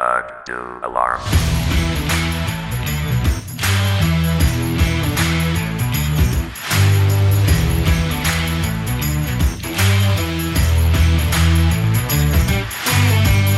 [0.00, 1.20] Do alarm.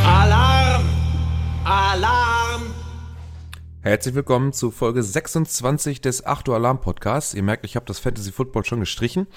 [0.05, 0.83] Alarm!
[1.63, 2.73] Alarm!
[3.79, 7.33] Herzlich willkommen zu Folge 26 des 8 Uhr Alarm Podcasts.
[7.33, 9.27] Ihr merkt, ich habe das Fantasy Football schon gestrichen.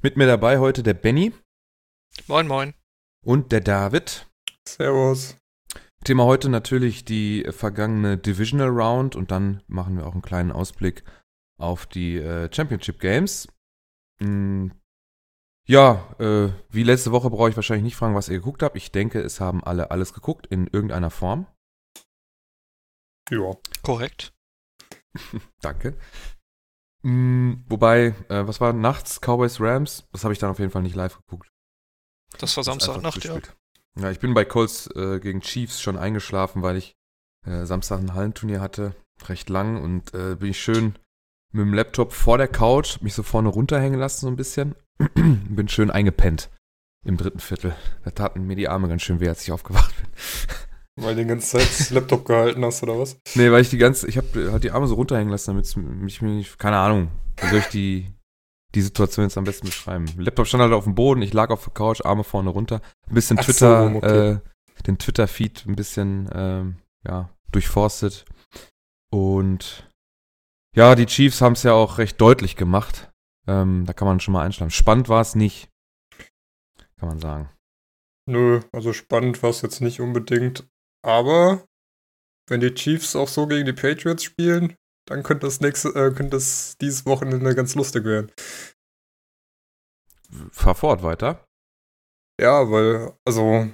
[0.00, 1.34] Mit mir dabei heute der Benny
[2.26, 2.72] Moin, moin.
[3.22, 4.26] und der David.
[4.66, 5.36] Servus.
[6.04, 11.04] Thema heute natürlich die vergangene Divisional Round und dann machen wir auch einen kleinen Ausblick
[11.58, 13.48] auf die äh, Championship Games.
[14.20, 14.68] Mm,
[15.66, 18.76] ja, äh, wie letzte Woche brauche ich wahrscheinlich nicht fragen, was ihr geguckt habt.
[18.76, 21.46] Ich denke, es haben alle alles geguckt in irgendeiner Form.
[23.30, 23.54] Ja.
[23.82, 24.34] Korrekt.
[25.62, 25.96] Danke.
[27.02, 29.20] Mm, wobei, äh, was war nachts?
[29.20, 30.06] Cowboys Rams?
[30.12, 31.50] Das habe ich dann auf jeden Fall nicht live geguckt.
[32.38, 33.40] Das war Samstagnacht, ja.
[34.00, 36.96] Ja, ich bin bei Colts äh, gegen Chiefs schon eingeschlafen, weil ich
[37.46, 38.94] äh, Samstag ein Hallenturnier hatte,
[39.28, 40.96] recht lang und äh, bin ich schön
[41.52, 44.74] mit dem Laptop vor der Couch, mich so vorne runterhängen lassen so ein bisschen,
[45.14, 46.50] bin schön eingepennt
[47.04, 47.76] im dritten Viertel.
[48.04, 50.06] Da taten mir die Arme ganz schön weh, als ich aufgewacht bin.
[51.04, 53.18] Weil du die ganze Zeit Laptop gehalten hast, oder was?
[53.34, 55.66] Nee, weil ich die ganze, ich habe halt die Arme so runterhängen lassen, damit
[56.06, 57.10] ich mir nicht, keine Ahnung,
[57.52, 58.13] ich die,
[58.74, 60.06] die Situation jetzt am besten beschreiben.
[60.16, 63.14] Laptop stand halt auf dem Boden, ich lag auf der Couch, Arme vorne runter, ein
[63.14, 64.30] bisschen Ach so, Twitter, okay.
[64.32, 64.38] äh,
[64.86, 68.24] den Twitter-Feed ein bisschen, ähm, ja, durchforstet.
[69.10, 69.88] Und
[70.76, 73.10] ja, die Chiefs haben es ja auch recht deutlich gemacht.
[73.46, 74.70] Ähm, da kann man schon mal einschlafen.
[74.70, 75.68] Spannend war es nicht,
[76.98, 77.50] kann man sagen.
[78.26, 80.66] Nö, also spannend war es jetzt nicht unbedingt.
[81.04, 81.64] Aber
[82.48, 84.74] wenn die Chiefs auch so gegen die Patriots spielen,
[85.06, 88.30] dann könnte das nächste, äh, könnte das dieses Wochenende ganz lustig werden.
[90.50, 91.44] Fahr fort weiter.
[92.40, 93.68] Ja, weil, also,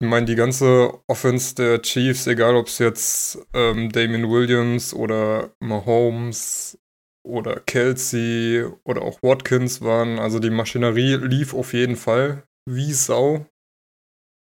[0.00, 5.54] ich meine, die ganze Offense der Chiefs, egal ob es jetzt ähm, Damien Williams oder
[5.60, 6.78] Mahomes
[7.26, 13.46] oder Kelsey oder auch Watkins waren, also die Maschinerie lief auf jeden Fall wie Sau.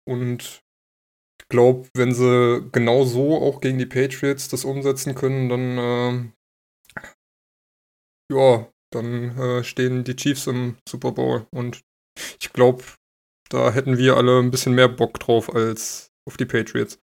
[0.08, 0.61] Und
[1.52, 6.34] glaube, wenn sie genau so auch gegen die Patriots das umsetzen können, dann, ähm,
[8.32, 11.46] ja, dann äh, stehen die Chiefs im Super Bowl.
[11.52, 11.82] Und
[12.40, 12.84] ich glaube,
[13.50, 16.98] da hätten wir alle ein bisschen mehr Bock drauf als auf die Patriots.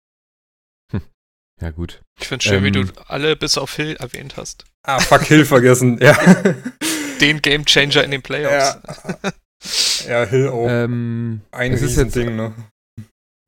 [1.60, 2.02] Ja, gut.
[2.20, 2.90] Ich finde schön, wie Ähm.
[2.92, 4.64] du alle bis auf Hill erwähnt hast.
[4.82, 5.98] Ah, fuck, Hill vergessen.
[6.02, 6.12] Ja.
[7.20, 8.76] Den Gamechanger in den Playoffs.
[10.04, 10.04] ja.
[10.24, 10.66] ja, Hill auch.
[10.68, 12.52] Ähm, ein Riesending, ne?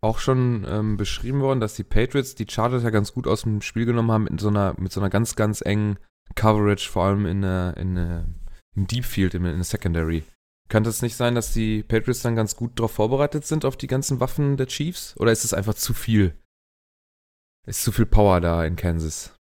[0.06, 3.61] Auch schon ähm, beschrieben worden, dass die Patriots die Chargers ja ganz gut aus dem
[3.61, 5.99] Spiel genommen haben mit so einer, mit so einer ganz, ganz engen
[6.34, 8.27] Coverage, vor allem in, der- in, der-
[8.75, 10.25] Deep Field, in, in der Secondary.
[10.69, 13.87] Könnte es nicht sein, dass die Patriots dann ganz gut darauf vorbereitet sind, auf die
[13.87, 15.17] ganzen Waffen der Chiefs?
[15.19, 16.38] Oder ist es einfach zu viel?
[17.67, 19.34] Ist zu viel Power da in Kansas?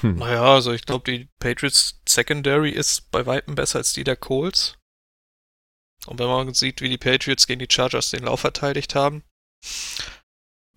[0.00, 0.16] Hm.
[0.16, 4.77] Naja, also ich glaube, die Patriots Secondary ist bei Weitem besser als die der Colts.
[6.06, 9.22] Und wenn man sieht, wie die Patriots gegen die Chargers den Lauf verteidigt haben,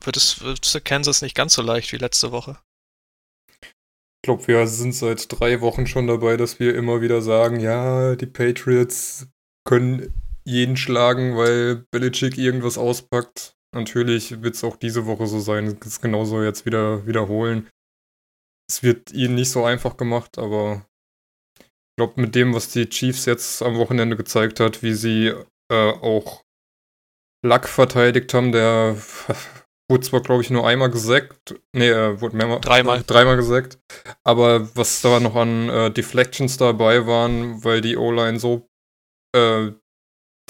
[0.03, 2.57] wird es, wird Kansas nicht ganz so leicht wie letzte Woche.
[4.23, 8.15] Ich glaube, wir sind seit drei Wochen schon dabei, dass wir immer wieder sagen, ja,
[8.15, 9.27] die Patriots
[9.67, 13.55] können jeden schlagen, weil Belichick irgendwas auspackt.
[13.73, 17.69] Natürlich wird es auch diese Woche so sein, es genauso jetzt wieder wiederholen.
[18.69, 20.85] Es wird ihnen nicht so einfach gemacht, aber
[21.97, 25.33] glaube, mit dem, was die Chiefs jetzt am Wochenende gezeigt hat, wie sie
[25.71, 26.43] äh, auch
[27.43, 28.95] Luck verteidigt haben, der
[29.89, 31.55] wurde zwar, glaube ich, nur einmal gesackt.
[31.75, 32.61] Nee, er wurde mehrmals.
[32.61, 33.03] Dreimal.
[33.05, 33.79] Dreimal gesackt.
[34.23, 38.67] Aber was da noch an äh, Deflections dabei waren, weil die O-Line so
[39.35, 39.71] äh,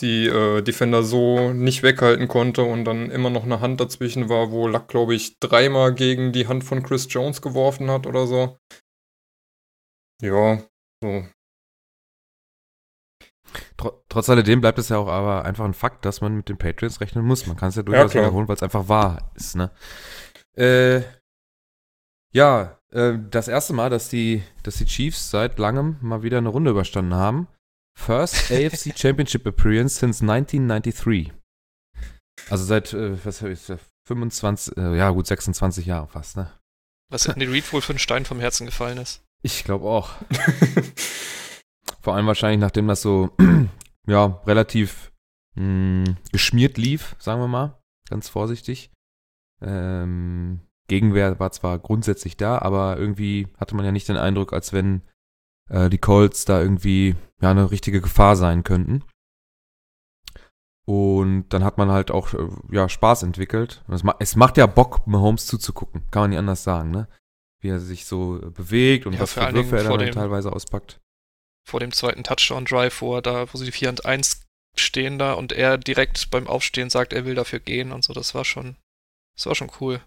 [0.02, 4.52] die äh, Defender so nicht weghalten konnte und dann immer noch eine Hand dazwischen war,
[4.52, 8.58] wo Luck, glaube ich, dreimal gegen die Hand von Chris Jones geworfen hat oder so.
[10.22, 10.64] Ja,
[11.02, 11.26] so.
[13.78, 16.58] Tr trotz alledem bleibt es ja auch aber einfach ein Fakt, dass man mit den
[16.58, 17.48] Patriots rechnen muss.
[17.48, 18.24] Man kann es ja durchaus klar.
[18.24, 19.72] wiederholen, weil es einfach wahr ist, ne?
[20.56, 21.02] Äh,
[22.34, 26.50] ja, äh, das erste Mal, dass die, dass die Chiefs seit langem mal wieder eine
[26.50, 27.48] Runde überstanden haben.
[27.98, 31.34] First AFC Championship Appearance since 1993.
[32.50, 33.60] Also seit, äh, was habe ich,
[34.08, 36.52] 25, äh, ja gut, 26 Jahre fast, ne?
[37.10, 39.24] Was Andy Reid wohl für einen Stein vom Herzen gefallen ist.
[39.42, 40.12] Ich glaube auch.
[42.02, 43.32] Vor allem wahrscheinlich, nachdem das so,
[44.08, 45.12] ja, relativ
[45.56, 47.80] mh, geschmiert lief, sagen wir mal,
[48.10, 48.92] ganz vorsichtig.
[49.62, 54.74] Ähm, Gegenwehr war zwar grundsätzlich da, aber irgendwie hatte man ja nicht den Eindruck, als
[54.74, 55.02] wenn
[55.70, 59.04] äh, die Colts da irgendwie ja eine richtige Gefahr sein könnten.
[60.86, 63.84] Und dann hat man halt auch äh, ja, Spaß entwickelt.
[63.88, 66.04] Es, es macht ja Bock, Mahomes zuzugucken.
[66.12, 67.08] Kann man nicht anders sagen, ne?
[67.62, 70.14] Wie er sich so äh, bewegt und Ja, was für allen Würfe er dann dem-
[70.14, 71.00] teilweise auspackt.
[71.68, 74.46] Vor dem zweiten Touchdown-Drive, wo er da, wo sie die 4 und 1
[74.78, 78.34] stehen da und er direkt beim Aufstehen sagt, er will dafür gehen und so, das
[78.34, 78.78] war schon,
[79.36, 80.02] das war schon cool.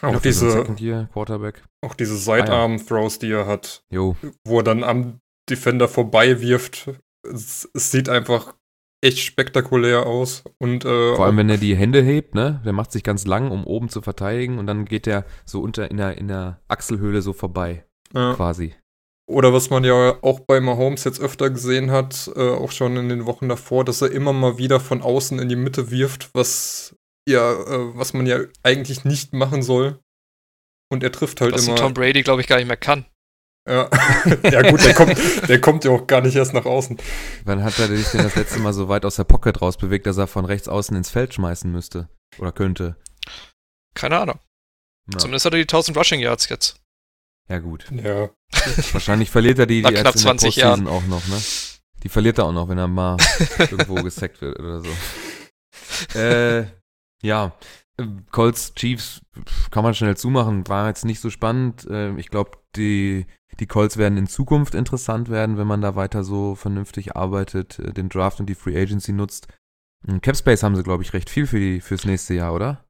[0.00, 1.62] Auch für diese, Year Quarterback.
[1.84, 4.16] auch diese Sidearm-Throws, die er hat, Jo.
[4.44, 6.90] wo er dann am Defender vorbei wirft.
[7.24, 8.54] Es, es sieht einfach
[9.02, 10.44] echt spektakulär aus.
[10.58, 12.62] Und äh, Vor allem, wenn er die Hände hebt, ne?
[12.64, 15.90] Der macht sich ganz lang, um oben zu verteidigen und dann geht er so unter
[15.90, 17.84] in der, in der Achselhöhle so vorbei,
[18.14, 18.34] ja.
[18.34, 18.74] quasi.
[19.28, 23.08] Oder was man ja auch bei Mahomes jetzt öfter gesehen hat, äh, auch schon in
[23.08, 26.96] den Wochen davor, dass er immer mal wieder von außen in die Mitte wirft, was
[27.28, 30.00] ja, äh, was man ja eigentlich nicht machen soll.
[30.90, 31.76] Und er trifft halt Was immer.
[31.76, 33.06] Tom Brady, glaube ich, gar nicht mehr kann.
[33.68, 33.88] Ja.
[34.50, 36.98] ja gut, der kommt, der kommt ja auch gar nicht erst nach außen.
[37.44, 40.16] Wann hat er sich denn das letzte Mal so weit aus der Pocket rausbewegt, dass
[40.16, 42.08] er von rechts außen ins Feld schmeißen müsste?
[42.38, 42.96] Oder könnte?
[43.94, 44.40] Keine Ahnung.
[45.12, 46.80] Ja, Zumindest hat er die 1000 Rushing Yards jetzt.
[47.48, 47.86] ja gut.
[47.92, 48.30] Ja.
[48.92, 51.40] Wahrscheinlich verliert er die, die knapp in der 20 Postseason auch noch, ne?
[52.02, 53.16] Die verliert er auch noch, wenn er mal
[53.58, 56.18] irgendwo gesackt wird oder so.
[56.18, 56.66] Äh,
[57.22, 57.52] ja.
[58.32, 59.20] Colts, Chiefs,
[59.70, 61.86] kann man schnell zumachen, war jetzt nicht so spannend.
[61.88, 63.26] Äh, ich glaube, die,
[63.60, 67.92] die Colts werden in Zukunft interessant werden, wenn man da weiter so vernünftig arbeitet, äh,
[67.92, 69.48] den Draft und die Free Agency nutzt.
[70.20, 72.84] Capspace haben sie, glaube ich, recht viel für die, fürs nächste Jahr, oder?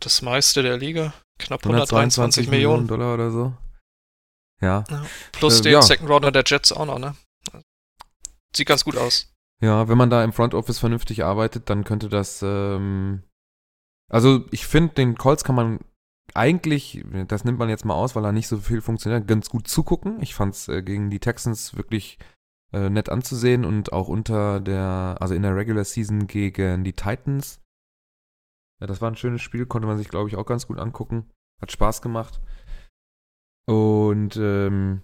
[0.00, 1.14] Das meiste der Liga.
[1.38, 2.86] Knapp 123 Millionen.
[2.86, 3.54] Dollar oder so.
[4.60, 4.84] Ja.
[5.32, 5.82] Plus Äh, den ja.
[5.82, 7.14] Second Rounder der Jets auch noch, ne?
[8.54, 9.32] Sieht ganz gut aus.
[9.62, 13.22] Ja, wenn man da im Front Office vernünftig arbeitet, dann könnte das, ähm,
[14.10, 15.80] also ich finde, den Colts kann man
[16.34, 19.68] eigentlich, das nimmt man jetzt mal aus, weil er nicht so viel funktioniert, ganz gut
[19.68, 20.20] zugucken.
[20.20, 22.18] Ich fand es äh, gegen die Texans wirklich
[22.72, 27.60] äh, nett anzusehen und auch unter der, also in der Regular Season gegen die Titans.
[28.80, 31.30] Ja, das war ein schönes Spiel, konnte man sich, glaube ich, auch ganz gut angucken.
[31.60, 32.40] Hat Spaß gemacht.
[33.66, 35.02] Und ähm,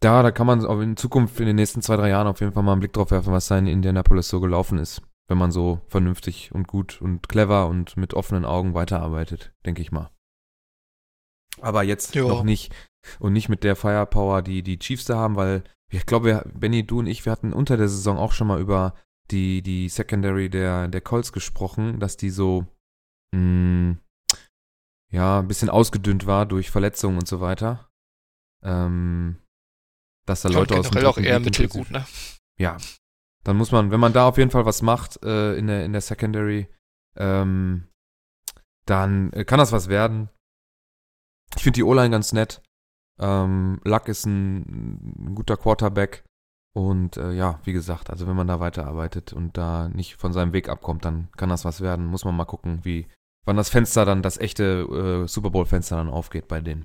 [0.00, 2.52] da, da kann man auch in Zukunft in den nächsten zwei, drei Jahren auf jeden
[2.52, 5.02] Fall mal einen Blick drauf werfen, was da in Indianapolis so gelaufen ist.
[5.28, 9.92] Wenn man so vernünftig und gut und clever und mit offenen Augen weiterarbeitet, denke ich
[9.92, 10.10] mal.
[11.60, 12.22] Aber jetzt Ja.
[12.26, 12.74] noch nicht
[13.18, 16.98] und nicht mit der Firepower, die die Chiefs da haben, weil ich glaube, Benny, du
[16.98, 18.94] und ich, wir hatten unter der Saison auch schon mal über
[19.30, 22.66] die, die Secondary der, der Colts gesprochen, dass die so,
[23.34, 23.96] mh,
[25.12, 27.88] ja, ein bisschen ausgedünnt war durch Verletzungen und so weiter.
[28.62, 29.36] Ähm,
[30.26, 32.04] dass da Leute aus dem auch eher mittelgut, ne?
[32.58, 32.76] ja,
[33.44, 35.92] dann muss man, wenn man da auf jeden Fall was macht äh, in, der, in
[35.92, 36.68] der Secondary,
[37.16, 37.86] ähm,
[38.86, 40.30] dann äh, kann das was werden.
[41.54, 42.62] Ich finde die O-Line ganz nett.
[43.18, 46.24] Ähm, Luck ist ein, ein guter Quarterback.
[46.74, 50.52] Und äh, ja, wie gesagt, also wenn man da weiterarbeitet und da nicht von seinem
[50.52, 52.06] Weg abkommt, dann kann das was werden.
[52.06, 53.06] Muss man mal gucken, wie,
[53.46, 56.84] wann das Fenster dann, das echte äh, Super Bowl-Fenster dann aufgeht bei denen.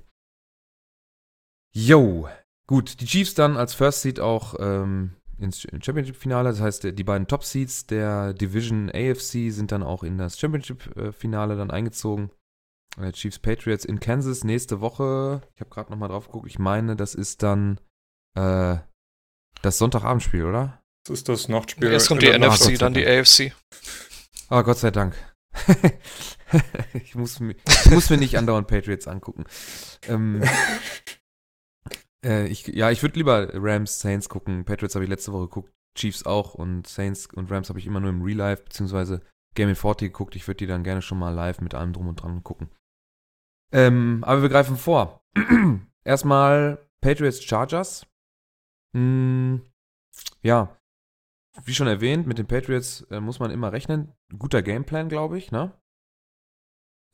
[1.74, 2.28] Yo,
[2.72, 6.48] Gut, die Chiefs dann als First Seed auch ähm, ins Championship-Finale.
[6.48, 11.70] Das heißt, die beiden Top-Seeds der Division AFC sind dann auch in das Championship-Finale dann
[11.70, 12.30] eingezogen.
[13.00, 15.40] Äh, Chiefs Patriots in Kansas nächste Woche.
[15.54, 16.48] Ich habe gerade nochmal drauf geguckt.
[16.48, 17.80] Ich meine, das ist dann
[18.34, 18.76] äh,
[19.62, 20.82] das Sonntagabendspiel, oder?
[21.04, 21.90] Das ist das Nachtspiel.
[21.90, 23.20] Erst kommt die Nacht- NFC, Gott sei dann die Dank.
[23.20, 23.52] AFC.
[24.48, 25.14] Ah, Gott sei Dank.
[26.94, 29.44] ich, muss mir, ich muss mir nicht andauernd Patriots angucken.
[30.08, 30.42] Ähm,
[32.24, 34.64] äh, ich, ja, ich würde lieber Rams, Saints gucken.
[34.64, 38.00] Patriots habe ich letzte Woche geguckt, Chiefs auch und Saints und Rams habe ich immer
[38.00, 39.22] nur im Real Life beziehungsweise
[39.54, 40.36] Game in 40 geguckt.
[40.36, 42.70] Ich würde die dann gerne schon mal live mit allem drum und dran gucken.
[43.72, 45.24] Ähm, aber wir greifen vor.
[46.04, 48.06] Erstmal Patriots Chargers.
[48.94, 49.62] Hm,
[50.42, 50.76] ja,
[51.64, 54.12] wie schon erwähnt, mit den Patriots äh, muss man immer rechnen.
[54.38, 55.72] Guter Gameplan, glaube ich, ne?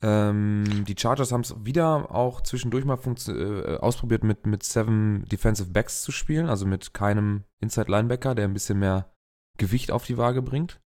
[0.01, 2.97] Ähm, die Chargers haben es wieder auch zwischendurch mal
[3.27, 8.45] äh, ausprobiert, mit, mit Seven Defensive Backs zu spielen, also mit keinem Inside Linebacker, der
[8.45, 9.13] ein bisschen mehr
[9.57, 10.81] Gewicht auf die Waage bringt.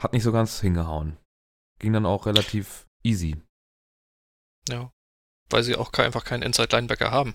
[0.00, 1.16] Hat nicht so ganz hingehauen.
[1.80, 3.42] Ging dann auch relativ easy.
[4.70, 4.92] Ja.
[5.48, 7.34] Weil sie auch einfach keinen Inside-Linebacker haben.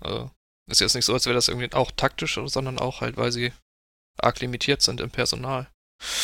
[0.00, 0.30] Also,
[0.70, 3.52] ist jetzt nicht so, als wäre das irgendwie auch taktisch, sondern auch halt, weil sie
[4.18, 5.68] arg limitiert sind im Personal.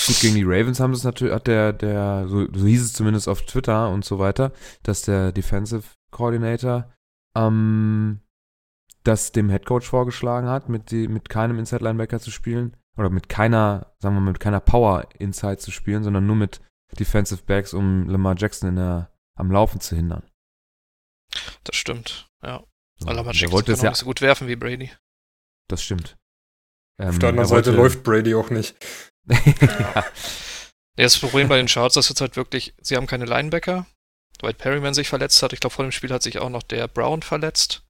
[0.06, 3.28] Gut, gegen die Ravens haben es natürlich, hat der, der, so, so hieß es zumindest
[3.28, 6.92] auf Twitter und so weiter, dass der Defensive Coordinator
[7.34, 8.20] ähm,
[9.04, 12.76] das dem Headcoach vorgeschlagen hat, mit, die, mit keinem Inside Linebacker zu spielen.
[12.96, 16.60] Oder mit keiner, sagen wir mal, mit keiner Power Inside zu spielen, sondern nur mit
[16.98, 20.22] Defensive Backs, um Lamar Jackson in der, am Laufen zu hindern.
[21.64, 22.62] Das stimmt, ja.
[22.98, 24.90] So, wollte noch es ja, nicht so gut werfen wie Brady.
[25.68, 26.16] das stimmt.
[27.00, 28.76] Ähm, Auf der anderen er Seite wollte- läuft Brady auch nicht.
[29.28, 30.04] ja.
[30.94, 33.86] Ja, das Problem bei den Charts ist jetzt halt wirklich, sie haben keine Linebacker,
[34.40, 35.52] weil Perryman sich verletzt hat.
[35.54, 37.82] Ich glaube, vor dem Spiel hat sich auch noch der Brown verletzt.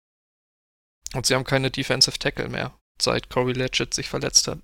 [1.15, 4.61] Und sie haben keine Defensive Tackle mehr, seit Corey Legit sich verletzt hat.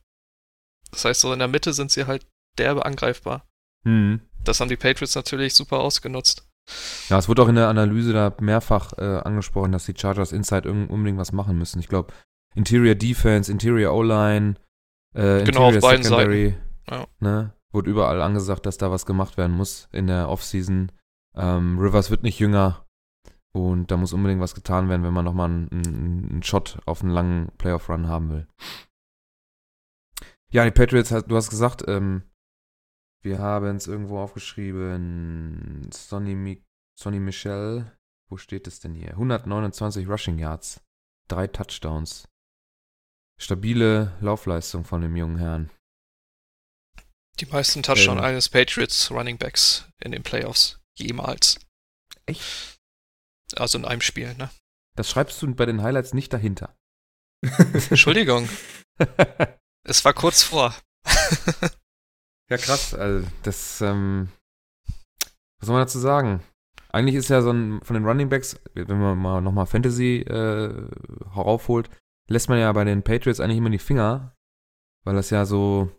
[0.93, 2.27] Das heißt, so in der Mitte sind sie halt
[2.59, 3.47] derbe angreifbar.
[3.85, 4.21] Hm.
[4.45, 6.48] Das haben die Patriots natürlich super ausgenutzt.
[7.09, 10.71] Ja, es wurde auch in der Analyse da mehrfach äh, angesprochen, dass die Chargers Inside
[10.71, 11.79] unbedingt was machen müssen.
[11.81, 12.13] Ich glaube,
[12.55, 14.55] Interior Defense, Interior O-Line,
[15.15, 16.55] äh, Genau, auf Interior beiden Secondary,
[16.91, 17.07] Ja.
[17.21, 20.93] ne, wurde überall angesagt, dass da was gemacht werden muss in der Offseason.
[21.35, 22.85] Ähm, Rivers wird nicht jünger
[23.53, 27.13] und da muss unbedingt was getan werden, wenn man nochmal einen, einen, Shot auf einen
[27.13, 28.47] langen Playoff-Run haben will.
[30.51, 32.23] Ja, die Patriots, du hast gesagt, ähm,
[33.23, 35.91] wir haben es irgendwo aufgeschrieben.
[35.93, 36.65] Sonny, Mi
[36.99, 37.97] Sonny Michel,
[38.29, 39.11] wo steht es denn hier?
[39.11, 40.81] 129 Rushing Yards,
[41.29, 42.29] drei Touchdowns.
[43.41, 45.71] Stabile Laufleistung von dem jungen Herrn.
[47.39, 48.25] Die meisten Touchdown Ähm.
[48.25, 51.61] eines Patriots Running Backs in den Playoffs jemals.
[52.27, 52.81] Echt?
[53.55, 54.51] Also in einem Spiel, ne?
[54.97, 56.77] Das schreibst du bei den Highlights nicht dahinter.
[57.91, 58.49] Entschuldigung,
[59.85, 60.75] es war kurz vor.
[62.51, 62.95] Ja, krass.
[62.95, 64.29] Also, das, ähm,
[65.61, 66.41] was soll man dazu sagen?
[66.91, 70.89] Eigentlich ist ja so ein, von den Running Backs, wenn man mal nochmal Fantasy äh,
[71.35, 71.91] heraufholt,
[72.31, 74.35] lässt man ja bei den Patriots eigentlich immer die Finger,
[75.05, 75.91] weil das ja so,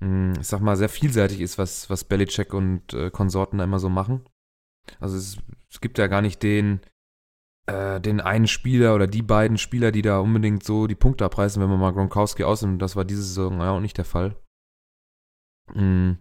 [0.00, 3.78] mh, ich sag mal, sehr vielseitig ist, was, was Belichick und äh, Konsorten da immer
[3.78, 4.28] so machen.
[4.98, 5.38] Also es,
[5.70, 6.80] es gibt ja gar nicht den,
[7.66, 11.62] äh, den einen Spieler oder die beiden Spieler, die da unbedingt so die Punkte abreißen,
[11.62, 12.82] wenn man mal Gronkowski ausnimmt.
[12.82, 14.36] Das war diese Saison ja auch nicht der Fall.
[15.74, 16.12] Mm.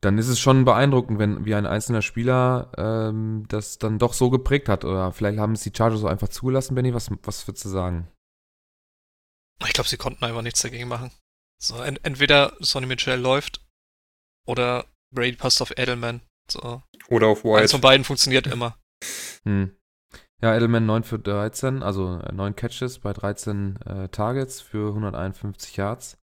[0.00, 4.30] Dann ist es schon beeindruckend, wenn wie ein einzelner Spieler ähm, das dann doch so
[4.30, 4.84] geprägt hat.
[4.84, 6.94] Oder vielleicht haben es die Chargers so einfach zugelassen, Benny.
[6.94, 8.08] Was, was würdest du sagen?
[9.66, 11.10] Ich glaube, sie konnten einfach nichts dagegen machen.
[11.60, 13.66] So, en entweder Sonny Mitchell läuft
[14.46, 16.20] oder Brady passt auf Edelman.
[16.50, 16.82] So.
[17.08, 17.68] Oder auf Eins White.
[17.68, 18.78] von beiden funktioniert immer.
[19.44, 19.74] Hm.
[20.40, 25.76] Ja, Edelman 9 für 13, also äh, 9 Catches bei 13 äh, Targets für 151
[25.76, 26.16] Yards.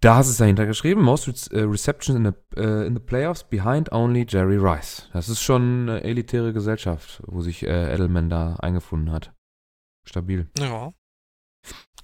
[0.00, 1.02] Da hast du es dahinter geschrieben.
[1.02, 5.08] Most äh, receptions in the, äh, in the playoffs behind only Jerry Rice.
[5.12, 9.34] Das ist schon eine elitäre Gesellschaft, wo sich äh, Edelman da eingefunden hat.
[10.04, 10.48] Stabil.
[10.56, 10.92] Ja.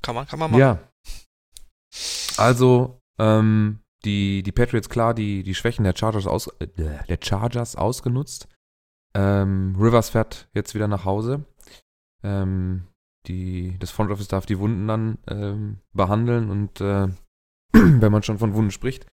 [0.02, 0.60] Kann man, kann man machen.
[0.60, 0.78] Ja.
[2.36, 7.76] Also, ähm, die, die Patriots klar die, die Schwächen der Chargers, aus, äh, der Chargers
[7.76, 8.48] ausgenutzt.
[9.14, 11.44] Ähm, Rivers fährt jetzt wieder nach Hause.
[12.24, 12.88] Ähm,
[13.26, 17.08] die, das Front Office darf die Wunden dann ähm, behandeln und äh,
[18.00, 19.06] wenn man schon von Wunden spricht,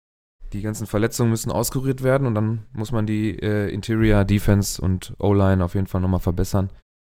[0.53, 5.13] die ganzen Verletzungen müssen auskuriert werden und dann muss man die äh, Interior Defense und
[5.19, 6.71] O-Line auf jeden Fall nochmal verbessern.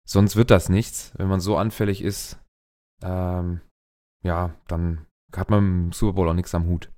[0.07, 1.11] Sonst wird das nichts.
[1.17, 2.39] Wenn man so anfällig ist,
[3.03, 3.61] ähm,
[4.23, 6.89] ja, dann hat man im Super Bowl auch nichts am Hut.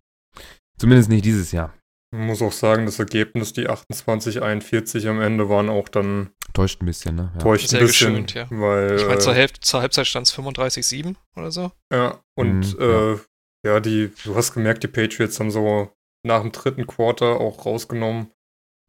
[0.78, 1.74] Zumindest nicht dieses Jahr.
[2.12, 6.86] Man muss auch sagen, das Ergebnis, die 28-41 am Ende, waren auch dann Täuscht ein
[6.86, 7.32] bisschen, ne?
[7.34, 7.40] Ja.
[7.40, 8.14] täuscht Sehr ein bisschen.
[8.14, 8.48] geschönt, ja.
[8.50, 11.72] Weil, Ich meine, zur, äh, Hälfte, zur Halbzeit stand es 35-7 oder so.
[11.92, 13.20] Ja, und Mhm, äh, ja,
[13.64, 15.92] die, du hast gemerkt, die Patriots haben so
[16.26, 18.32] nach dem dritten Quarter auch rausgenommen.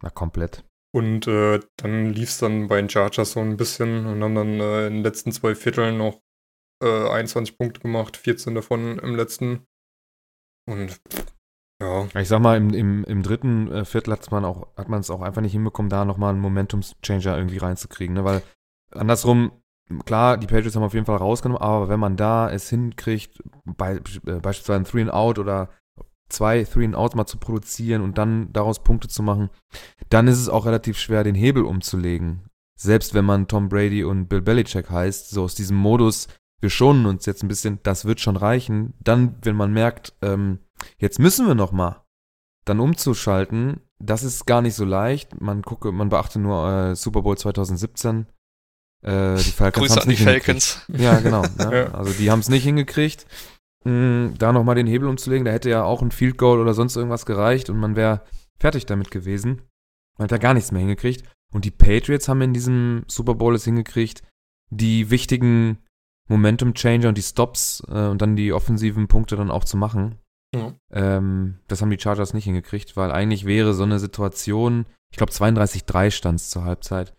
[0.03, 0.65] Na, komplett.
[0.95, 4.61] Und äh, dann lief es dann bei den Chargers so ein bisschen und haben dann
[4.61, 6.21] äh, in den letzten zwei Vierteln noch
[6.83, 9.67] äh, 21 Punkte gemacht, 14 davon im letzten.
[10.67, 11.01] Und
[11.81, 15.01] ja, Ich sag mal, im, im, im dritten äh, Viertel hat man auch, hat man
[15.01, 18.25] es auch einfach nicht hinbekommen, da nochmal einen Momentum-Changer irgendwie reinzukriegen, ne?
[18.25, 18.43] Weil
[18.91, 19.53] andersrum,
[20.05, 23.97] klar, die Patriots haben auf jeden Fall rausgenommen, aber wenn man da es hinkriegt, bei,
[23.97, 25.71] äh, beispielsweise ein Three and Out oder
[26.29, 29.51] zwei Three and Outs mal zu produzieren und dann daraus Punkte zu machen,
[30.11, 32.43] dann ist es auch relativ schwer, den Hebel umzulegen.
[32.79, 36.29] Selbst wenn man Tom Brady und Bill Belichick heißt, so aus diesem Modus,
[36.61, 38.95] wir schonen uns jetzt ein bisschen, das wird schon reichen.
[39.01, 40.61] Dann, wenn man merkt, ähm,
[40.99, 42.05] jetzt müssen wir noch mal,
[42.65, 45.41] dann umzuschalten, das ist gar nicht so leicht.
[45.41, 48.27] Man gucke, man beachte nur äh, Super Bowl 2017.
[49.03, 50.17] Äh, die Falcons Grüße an die.
[50.17, 50.81] Falcons.
[50.89, 51.43] Ja, genau.
[51.43, 51.49] Ne?
[51.73, 51.95] Ja.
[51.95, 53.27] Also die haben es nicht hingekriegt,
[53.85, 55.45] mh, da nochmal den Hebel umzulegen.
[55.45, 58.23] Da hätte ja auch ein Field Goal oder sonst irgendwas gereicht und man wäre
[58.59, 59.63] fertig damit gewesen.
[60.19, 61.25] Man hat da gar nichts mehr hingekriegt.
[61.53, 64.23] Und die Patriots haben in diesem Super Bowl es hingekriegt,
[64.71, 65.79] die wichtigen
[66.29, 70.19] Momentum Changer und die Stops äh, und dann die offensiven Punkte dann auch zu machen.
[70.55, 70.75] Ja.
[70.93, 75.33] Ähm, das haben die Chargers nicht hingekriegt, weil eigentlich wäre so eine Situation, ich glaube
[75.33, 77.15] 32-3 stand es zur Halbzeit.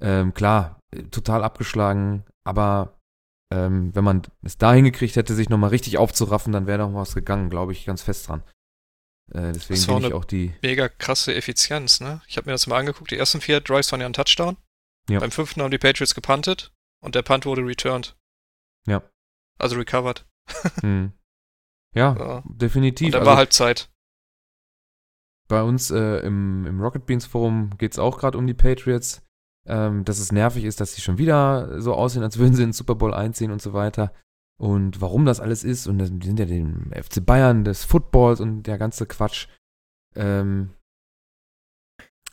[0.00, 0.77] Ähm, klar,
[1.10, 2.98] total abgeschlagen, aber
[3.52, 7.14] ähm, wenn man es da hingekriegt hätte, sich nochmal richtig aufzuraffen, dann wäre noch was
[7.14, 8.42] gegangen, glaube ich, ganz fest dran.
[9.32, 10.54] Äh, deswegen Das war bin ich auch die.
[10.62, 12.20] Mega krasse Effizienz, ne?
[12.26, 13.10] Ich habe mir das mal angeguckt.
[13.10, 14.56] Die ersten vier Drives waren ja ein Touchdown.
[15.10, 15.20] Ja.
[15.20, 18.16] Beim fünften haben die Patriots gepuntet und der Punt wurde returned.
[18.86, 19.02] Ja.
[19.58, 20.26] Also recovered.
[20.80, 21.12] Hm.
[21.94, 22.42] Ja, Ja.
[22.46, 23.06] definitiv.
[23.08, 23.90] Und dann Also war halt Zeit.
[25.48, 29.22] bei uns äh, im, im Rocket Beans Forum geht es auch gerade um die Patriots.
[29.70, 32.70] Ähm, dass es nervig ist, dass sie schon wieder so aussehen, als würden sie in
[32.70, 34.12] den Super Bowl einziehen und so weiter.
[34.58, 35.86] Und warum das alles ist.
[35.86, 39.46] Und das- die sind ja den FC Bayern des Footballs und der ganze Quatsch.
[40.16, 40.70] Ähm,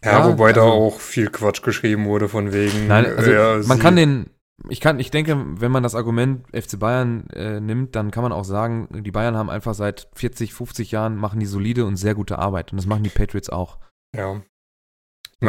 [0.03, 2.87] Ja, Ja, wobei da also- auch viel Quatsch geschrieben wurde von wegen.
[2.87, 4.29] Nein, also ja, man sie- kann den,
[4.69, 8.31] ich kann, ich denke, wenn man das Argument FC Bayern äh, nimmt, dann kann man
[8.31, 12.13] auch sagen, die Bayern haben einfach seit 40, 50 Jahren machen die solide und sehr
[12.13, 13.79] gute Arbeit und das machen die Patriots auch.
[14.15, 14.41] Ja.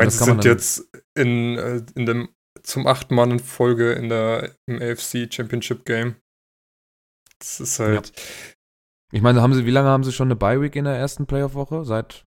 [0.05, 2.29] Ich Ja, man sind jetzt in, äh, in dem
[2.63, 6.17] zum achten Mal in Folge in der im AFC Championship Game.
[7.39, 8.13] Das ist halt.
[9.13, 11.27] Ich meine, haben sie, wie lange haben sie schon eine Bye Week in der ersten
[11.27, 11.85] Playoff-Woche?
[11.85, 12.25] Seit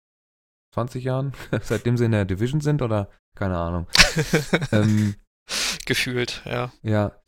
[0.74, 1.34] 20 Jahren?
[1.62, 3.88] Seitdem sie in der Division sind oder keine Ahnung.
[4.72, 5.16] ähm,
[5.86, 6.72] Gefühlt, ja.
[6.84, 7.20] Ja.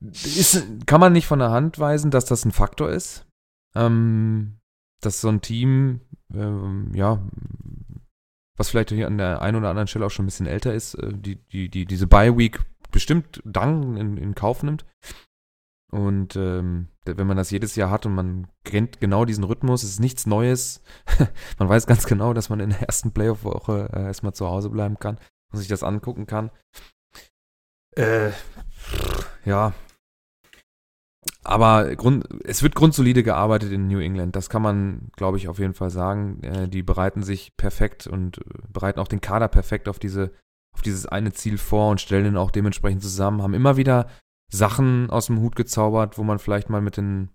[0.00, 3.26] Ist, kann man nicht von der Hand weisen, dass das ein Faktor ist?
[3.74, 4.58] Ähm,
[5.00, 6.00] dass so ein Team,
[6.32, 7.22] ähm, ja,
[8.58, 10.94] was vielleicht hier an der einen oder anderen Stelle auch schon ein bisschen älter ist,
[10.94, 12.60] äh, die, die, die diese Bye-Week
[12.90, 14.84] bestimmt dann in, in Kauf nimmt.
[15.90, 20.00] Und ähm, wenn man das jedes Jahr hat und man kennt genau diesen Rhythmus, ist
[20.00, 20.82] nichts Neues.
[21.58, 24.98] man weiß ganz genau, dass man in der ersten Playoff-Woche äh, erstmal zu Hause bleiben
[24.98, 25.18] kann
[25.50, 26.50] und sich das angucken kann.
[27.96, 28.32] Äh,
[29.46, 29.72] ja.
[31.44, 34.36] Aber Grund, es wird grundsolide gearbeitet in New England.
[34.36, 36.42] Das kann man, glaube ich, auf jeden Fall sagen.
[36.42, 40.32] Äh, die bereiten sich perfekt und äh, bereiten auch den Kader perfekt auf diese,
[40.74, 43.42] auf dieses eine Ziel vor und stellen ihn auch dementsprechend zusammen.
[43.42, 44.08] Haben immer wieder
[44.50, 47.30] Sachen aus dem Hut gezaubert, wo man vielleicht mal mit den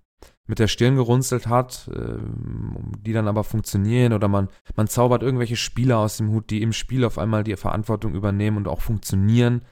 [0.45, 5.55] mit der Stirn gerunzelt hat, ähm, die dann aber funktionieren oder man, man zaubert irgendwelche
[5.55, 9.63] Spieler aus dem Hut, die im Spiel auf einmal die Verantwortung übernehmen und auch funktionieren.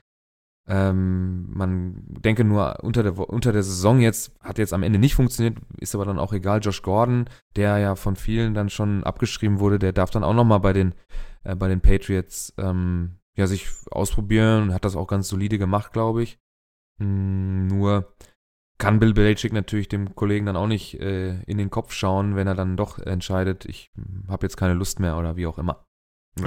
[0.67, 5.15] Ähm, man denke nur unter der, unter der Saison jetzt, hat jetzt am Ende nicht
[5.15, 6.59] funktioniert, ist aber dann auch egal.
[6.61, 7.25] Josh Gordon,
[7.55, 10.93] der ja von vielen dann schon abgeschrieben wurde, der darf dann auch nochmal bei den,
[11.43, 15.93] äh, bei den Patriots ähm, ja, sich ausprobieren und hat das auch ganz solide gemacht,
[15.93, 16.39] glaube ich.
[16.99, 18.13] Mm, nur
[18.77, 22.47] kann Bill Belichick natürlich dem Kollegen dann auch nicht äh, in den Kopf schauen, wenn
[22.47, 23.91] er dann doch entscheidet, ich
[24.27, 25.85] habe jetzt keine Lust mehr oder wie auch immer.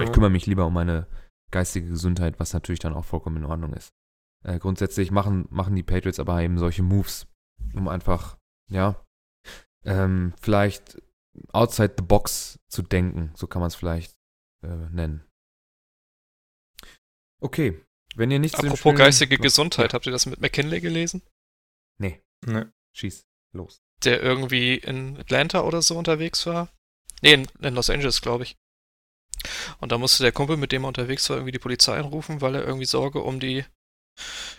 [0.00, 1.06] Ich kümmere mich lieber um meine
[1.50, 3.92] geistige Gesundheit, was natürlich dann auch vollkommen in Ordnung ist.
[4.44, 7.26] Äh, grundsätzlich machen, machen die Patriots aber eben solche Moves,
[7.74, 8.36] um einfach,
[8.70, 9.02] ja,
[9.84, 11.00] ähm, vielleicht
[11.52, 14.14] outside the box zu denken, so kann man es vielleicht
[14.62, 15.24] äh, nennen.
[17.40, 17.82] Okay,
[18.16, 21.22] wenn ihr nicht zu dem Apropos Spiel- geistige Gesundheit, habt ihr das mit McKinley gelesen?
[21.98, 22.72] Nee, Ne.
[22.96, 23.80] schieß los.
[24.04, 26.68] Der irgendwie in Atlanta oder so unterwegs war?
[27.22, 28.56] Nee, in, in Los Angeles, glaube ich.
[29.80, 32.54] Und da musste der Kumpel, mit dem er unterwegs war, irgendwie die Polizei anrufen, weil
[32.54, 33.64] er irgendwie Sorge um die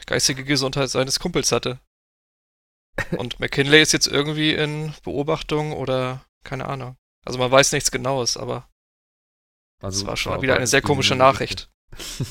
[0.05, 1.79] geistige Gesundheit seines Kumpels hatte.
[3.17, 6.97] Und McKinley ist jetzt irgendwie in Beobachtung oder keine Ahnung.
[7.25, 8.69] Also man weiß nichts Genaues, aber
[9.81, 11.15] Also, es war schon aber wieder eine sehr komische.
[11.15, 11.69] Nachricht.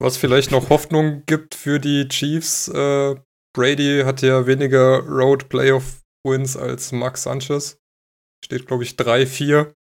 [0.00, 2.68] Was vielleicht noch Hoffnung gibt für die Chiefs.
[2.68, 3.16] Äh,
[3.52, 7.78] Brady hat ja weniger Road Playoff Wins als Max Sanchez.
[8.44, 9.74] Steht, glaube ich, 3-4.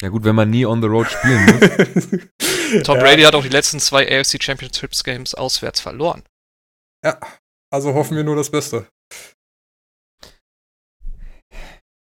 [0.00, 1.60] Ja gut, wenn man nie on the road spielen muss.
[2.84, 6.22] Tom ja, Brady hat auch die letzten zwei AFC Championships Games auswärts verloren.
[7.04, 7.20] Ja,
[7.70, 8.88] also hoffen wir nur das Beste.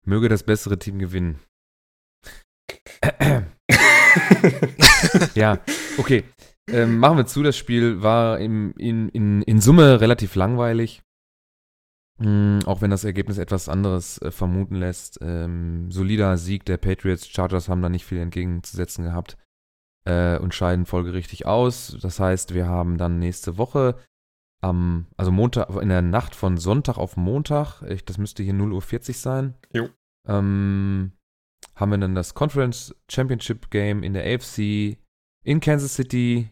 [0.06, 1.40] Möge das bessere Team gewinnen.
[5.34, 5.58] ja,
[5.98, 6.24] okay.
[6.70, 11.03] Ähm, machen wir zu, das Spiel war im, in, in, in Summe relativ langweilig.
[12.18, 15.18] Mm, auch wenn das Ergebnis etwas anderes äh, vermuten lässt.
[15.20, 17.28] Ähm, solider Sieg der Patriots.
[17.28, 19.36] Chargers haben da nicht viel entgegenzusetzen gehabt
[20.04, 21.96] äh, und scheiden folgerichtig aus.
[22.00, 23.96] Das heißt, wir haben dann nächste Woche
[24.60, 29.08] am, also Montag, in der Nacht von Sonntag auf Montag, ich, das müsste hier 0.40
[29.08, 29.54] Uhr sein.
[29.72, 29.88] Jo.
[30.26, 31.12] Ähm,
[31.74, 34.98] haben wir dann das Conference Championship Game in der AFC
[35.44, 36.50] in Kansas City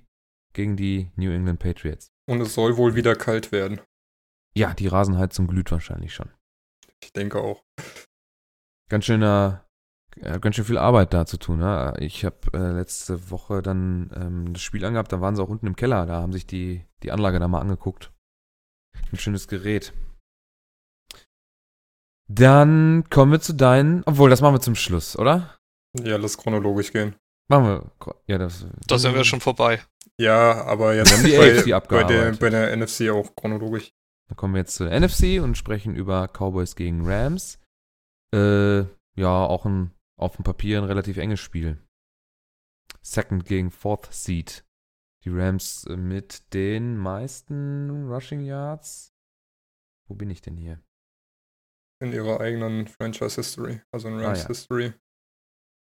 [0.53, 2.11] gegen die New England Patriots.
[2.29, 3.81] Und es soll wohl wieder kalt werden.
[4.54, 6.30] Ja, die Rasenheizung glüht wahrscheinlich schon.
[7.02, 7.64] Ich denke auch.
[8.90, 9.64] Ganz schöner,
[10.20, 11.58] äh, ganz schön viel Arbeit da zu tun.
[11.58, 11.94] Ne?
[11.98, 15.66] Ich habe äh, letzte Woche dann ähm, das Spiel angehabt, da waren sie auch unten
[15.66, 18.12] im Keller, da haben sich die, die Anlage da mal angeguckt.
[19.10, 19.92] Ein schönes Gerät.
[22.28, 25.58] Dann kommen wir zu deinen, obwohl, das machen wir zum Schluss, oder?
[25.98, 27.16] Ja, lass chronologisch gehen.
[27.48, 28.66] Machen wir, ja, das.
[28.86, 29.80] Da sind wir schon vorbei.
[30.18, 33.92] Ja, aber jetzt bei, bei, der, bei der NFC auch chronologisch.
[34.32, 37.58] Dann kommen wir jetzt zur NFC und sprechen über Cowboys gegen Rams.
[38.32, 41.76] Äh, ja, auch ein, auf dem Papier ein relativ enges Spiel.
[43.02, 44.64] Second gegen Fourth Seed.
[45.24, 49.12] Die Rams äh, mit den meisten Rushing Yards.
[50.08, 50.82] Wo bin ich denn hier?
[52.00, 54.48] In ihrer eigenen Franchise History, also in Ah, Rams ja.
[54.48, 54.94] History,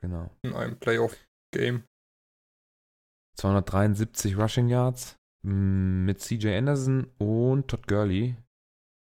[0.01, 0.29] Genau.
[0.43, 1.84] in einem Playoff-Game.
[3.38, 8.36] 273 Rushing Yards mit CJ Anderson und Todd Gurley,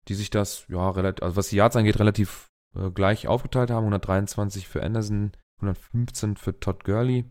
[0.08, 3.84] die sich das, ja, relativ, also was die Yards angeht, relativ äh, gleich aufgeteilt haben.
[3.84, 7.24] 123 für Anderson, 115 für Todd Gurley.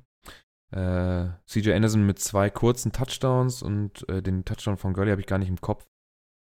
[0.71, 5.27] Äh, CJ Anderson mit zwei kurzen Touchdowns und äh, den Touchdown von Gurley habe ich
[5.27, 5.85] gar nicht im Kopf,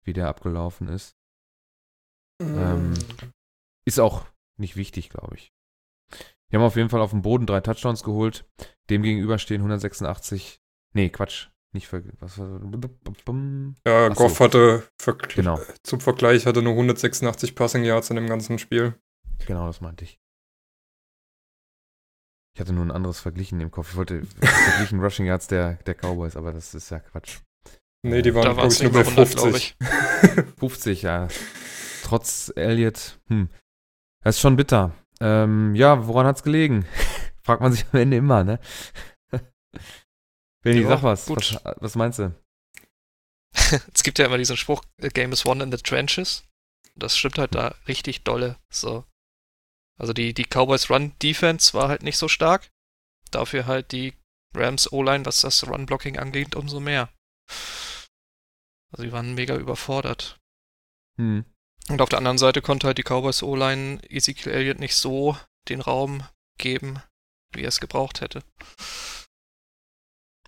[0.06, 1.18] wie der abgelaufen ist.
[2.42, 2.94] Ähm,
[3.86, 4.26] Ist auch
[4.58, 5.52] nicht wichtig, glaube ich.
[6.50, 8.46] Die haben auf jeden Fall auf dem Boden drei Touchdowns geholt.
[8.90, 10.62] Dem gegenüber stehen 186.
[10.94, 11.50] Nee, Quatsch.
[11.76, 12.48] Nicht ver was war
[13.86, 14.24] ja, Ach so.
[14.24, 18.96] Goff hatte ver Genau, zum Vergleich hatte nur 186 Passing Yards in dem ganzen Spiel.
[19.46, 20.18] genau, das meinte ich.
[22.56, 23.90] Ich hatte nur ein anderes Verglichen im Kopf.
[23.90, 27.40] Ich wollte verglichen Rushing Yards der, der Cowboys, aber das ist ja Quatsch.
[28.04, 29.76] Nee, die waren, glaube waren es ich, nur bei mal 100, glaube 50.
[29.82, 30.46] ich.
[30.60, 31.28] 50, ja.
[32.04, 33.50] Trotz Elliott, hm.
[34.24, 34.94] Das ist schon bitter.
[35.20, 36.86] Ähm, ja, woran hat's gelegen?
[37.44, 38.60] Fragt man sich am Ende immer, ne?
[40.66, 41.26] Benny, Ja, sag was.
[41.28, 41.60] gut.
[41.64, 41.76] was.
[41.82, 42.34] Was meinst du?
[43.94, 46.44] es gibt ja immer diesen Spruch, "A Game is won in the trenches.
[46.96, 48.58] Das stimmt halt da richtig dolle.
[48.70, 49.06] So.
[50.00, 52.70] Also die, die Cowboys Run Defense war halt nicht so stark.
[53.32, 54.14] Dafür halt die
[54.56, 57.10] Rams O-Line, was das Run Blocking angeht, umso mehr.
[58.92, 60.40] Also die waren mega überfordert.
[61.18, 61.46] Hm.
[61.90, 65.38] Und auf der anderen Seite konnte halt die Cowboys O-Line Ezekiel Elliott nicht so
[65.70, 66.24] den Raum
[66.58, 67.02] geben,
[67.54, 68.44] wie er es gebraucht hätte.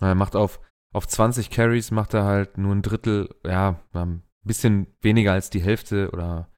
[0.00, 0.60] Er macht auf,
[0.92, 5.62] auf 20 Carries macht er halt nur ein Drittel, ja, ein bisschen weniger als die
[5.62, 6.50] Hälfte oder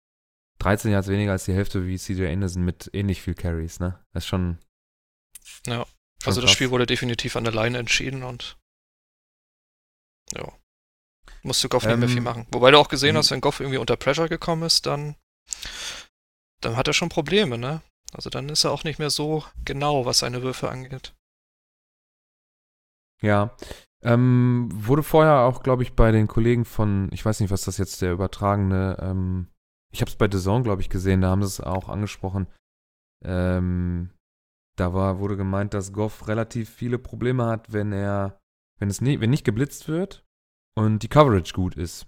[0.59, 4.05] 13 Yards weniger als die Hälfte wie CJ Anderson mit ähnlich viel Carries, ne?
[4.13, 4.59] Das ist schon.
[5.67, 5.85] Ja.
[5.85, 5.87] schon
[6.25, 6.57] Also das krass.
[6.57, 8.59] Spiel wurde definitiv an der Line entschieden und
[10.35, 10.53] ja.
[11.43, 12.47] Musste Goff nicht mehr Ähm, viel machen.
[12.53, 13.19] Wobei du auch gesehen mhm.
[13.19, 15.17] hast, wenn Goff irgendwie unter Pressure gekommen ist, dann,
[16.61, 17.81] dann hat er schon Probleme, ne?
[18.13, 21.15] Also dann ist er auch nicht mehr so genau, was seine Würfe angeht.
[23.23, 23.57] Ja.
[24.03, 27.77] Ähm, wurde vorher auch, glaube ich, bei den Kollegen von, ich weiß nicht, was das
[27.77, 29.49] jetzt der übertragene, ähm,
[29.93, 32.47] ich habe es bei The Zone, glaube ich, gesehen, da haben sie es auch angesprochen.
[33.23, 34.11] Ähm,
[34.77, 38.39] da war, wurde gemeint, dass Goff relativ viele Probleme hat, wenn er,
[38.79, 40.25] wenn es nie, wenn nicht geblitzt wird
[40.75, 42.07] und die Coverage gut ist.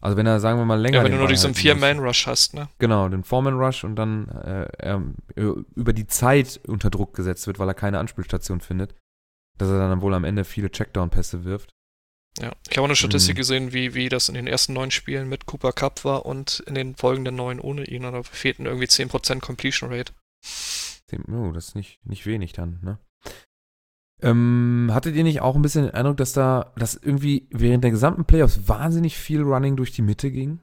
[0.00, 0.98] Also wenn er, sagen wir mal, länger.
[0.98, 1.54] Ja, wenn du nur diesen.
[1.54, 2.68] Vier-Man-Rush hast, ne?
[2.78, 5.02] Genau, den Foreman Rush und dann äh, er
[5.34, 8.94] über die Zeit unter Druck gesetzt wird, weil er keine Anspielstation findet.
[9.58, 11.72] Dass er dann wohl am Ende viele Checkdown-Pässe wirft.
[12.40, 12.52] Ja.
[12.70, 13.38] Ich habe auch eine Statistik Mhm.
[13.38, 16.74] gesehen, wie, wie das in den ersten neun Spielen mit Cooper Cup war und in
[16.74, 18.04] den folgenden neun ohne ihn.
[18.06, 20.12] Und da fehlten irgendwie 10% Completion Rate.
[21.30, 22.98] Oh, das ist nicht, nicht wenig dann, ne?
[24.22, 27.90] Ähm, hattet ihr nicht auch ein bisschen den Eindruck, dass da, dass irgendwie während der
[27.90, 30.60] gesamten Playoffs wahnsinnig viel Running durch die Mitte ging?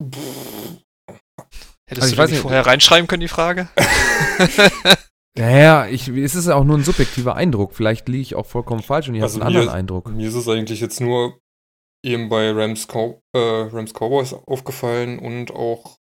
[0.00, 3.68] Hättest Also ich du weiß das nicht nicht- vorher reinschreiben können, die Frage?
[5.34, 7.74] Naja, ich, es ist auch nur ein subjektiver Eindruck.
[7.74, 10.08] Vielleicht liege ich auch vollkommen falsch und ihr Also habt einen mir- anderen Eindruck.
[10.10, 11.40] Mir ist es eigentlich jetzt nur
[12.04, 15.96] eben bei Rams, Cow äh, Rams Cowboys aufgefallen und auch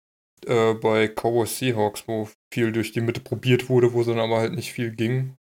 [0.46, 4.38] äh, bei Cowboys Seahawks, wo viel durch die Mitte probiert wurde, wo es dann aber
[4.38, 5.36] halt nicht viel ging.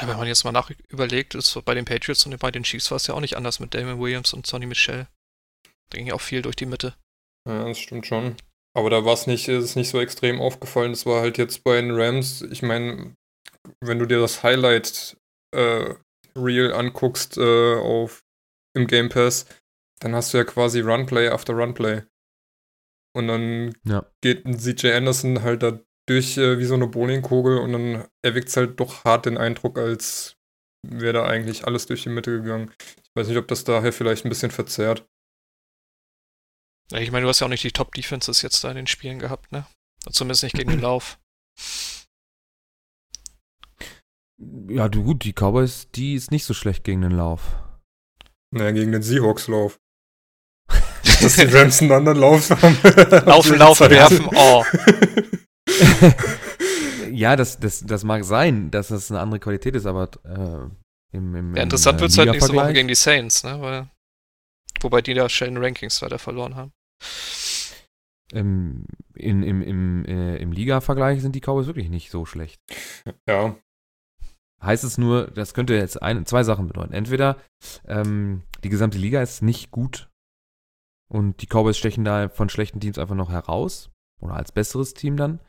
[0.00, 2.90] Ja, wenn man jetzt mal nach überlegt, ist bei den Patriots und bei den Chiefs
[2.90, 5.08] war es ja auch nicht anders mit Damon Williams und Sonny Michel.
[5.90, 6.94] Da ging ja auch viel durch die Mitte.
[7.46, 8.36] Ja, das stimmt schon.
[8.76, 10.92] Aber da war es nicht, ist es nicht so extrem aufgefallen.
[10.92, 13.14] Das war halt jetzt bei den Rams, ich meine,
[13.80, 15.16] wenn du dir das Highlight
[15.54, 15.94] äh,
[16.36, 18.22] Reel anguckst äh, auf
[18.76, 19.46] im Game Pass,
[20.00, 22.02] dann hast du ja quasi Runplay after Runplay.
[23.16, 24.04] Und dann Ja.
[24.22, 28.48] geht ein CJ Anderson halt da durch äh, wie so eine Bowlingkugel und dann erweckt
[28.48, 30.36] es halt doch hart den Eindruck, als
[30.86, 32.72] wäre da eigentlich alles durch die Mitte gegangen.
[32.80, 35.06] Ich weiß nicht, ob das daher vielleicht ein bisschen verzerrt.
[36.92, 39.52] Ich meine, du hast ja auch nicht die Top-Defenses jetzt da in den Spielen gehabt,
[39.52, 39.66] ne?
[40.10, 41.18] Zumindest nicht gegen den Lauf.
[44.68, 47.56] Ja, du gut, die Cowboys, die ist nicht so schlecht gegen den Lauf.
[48.50, 49.78] Naja, gegen den Seahawks-Lauf.
[51.20, 52.78] Dass die Rams einen anderen Lauf haben.
[53.26, 54.64] Laufen, laufen, werfen, oh.
[57.12, 61.34] ja, das, das, das mag sein, dass das eine andere Qualität ist, aber äh, im,
[61.34, 63.60] im, Ja, interessant im, wird's halt nächste Woche gegen die Saints, ne?
[63.60, 63.90] Weil,
[64.80, 66.72] wobei die da Sheldon Rankings leider verloren haben.
[68.32, 68.84] Im,
[69.14, 72.60] in, im, im, äh, im Liga-Vergleich sind die Cowboys wirklich nicht so schlecht.
[73.26, 73.56] Ja,
[74.60, 76.92] Heißt es nur, das könnte jetzt ein, zwei Sachen bedeuten.
[76.92, 77.36] Entweder
[77.86, 80.10] ähm, die gesamte Liga ist nicht gut
[81.08, 85.16] und die Cowboys stechen da von schlechten Teams einfach noch heraus oder als besseres Team
[85.16, 85.40] dann.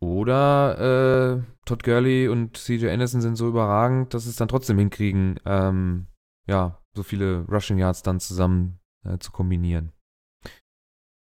[0.00, 4.78] Oder äh, Todd Gurley und CJ Anderson sind so überragend, dass sie es dann trotzdem
[4.78, 6.06] hinkriegen, ähm,
[6.46, 9.92] ja, so viele Rushing Yards dann zusammen äh, zu kombinieren.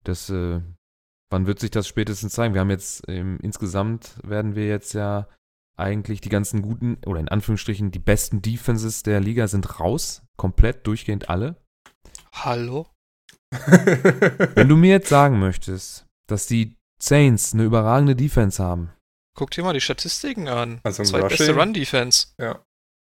[0.03, 0.61] Das, äh,
[1.29, 2.53] wann wird sich das spätestens zeigen?
[2.53, 5.27] Wir haben jetzt ähm, insgesamt werden wir jetzt ja
[5.75, 10.85] eigentlich die ganzen guten oder in Anführungsstrichen die besten Defenses der Liga sind raus, komplett
[10.85, 11.55] durchgehend alle.
[12.33, 12.87] Hallo?
[14.55, 18.91] Wenn du mir jetzt sagen möchtest, dass die Saints eine überragende Defense haben,
[19.35, 20.79] Guck dir mal die Statistiken an.
[20.83, 21.55] Also Zweitbeste?
[21.55, 22.63] Run-Defense ja,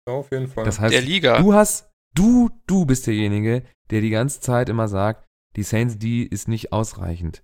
[0.06, 0.64] auf jeden Fall.
[0.64, 1.40] das heißt, der Liga.
[1.40, 6.26] du hast, du, du bist derjenige, der die ganze Zeit immer sagt, die Saints die
[6.26, 7.42] ist nicht ausreichend.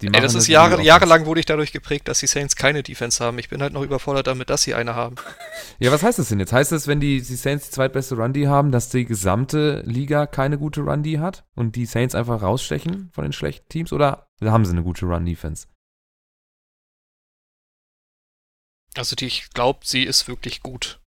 [0.00, 3.24] Ey, das ist eine Jahre, jahrelang wurde ich dadurch geprägt, dass die Saints keine Defense
[3.24, 3.36] haben.
[3.40, 5.16] Ich bin halt noch überfordert damit, dass sie eine haben.
[5.80, 6.52] Ja, was heißt das denn jetzt?
[6.52, 10.58] Heißt das, wenn die, die Saints die zweitbeste Run-D haben, dass die gesamte Liga keine
[10.58, 14.72] gute Run-D hat und die Saints einfach rausstechen von den schlechten Teams oder haben sie
[14.72, 15.66] eine gute Run-Defense?
[18.96, 21.00] Also die, ich glaube, sie ist wirklich gut.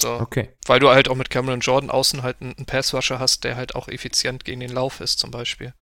[0.00, 0.50] So, Okay.
[0.66, 3.74] weil du halt auch mit Cameron Jordan außen halt einen, einen Pass-Rusher hast, der halt
[3.74, 5.72] auch effizient gegen den Lauf ist, zum Beispiel.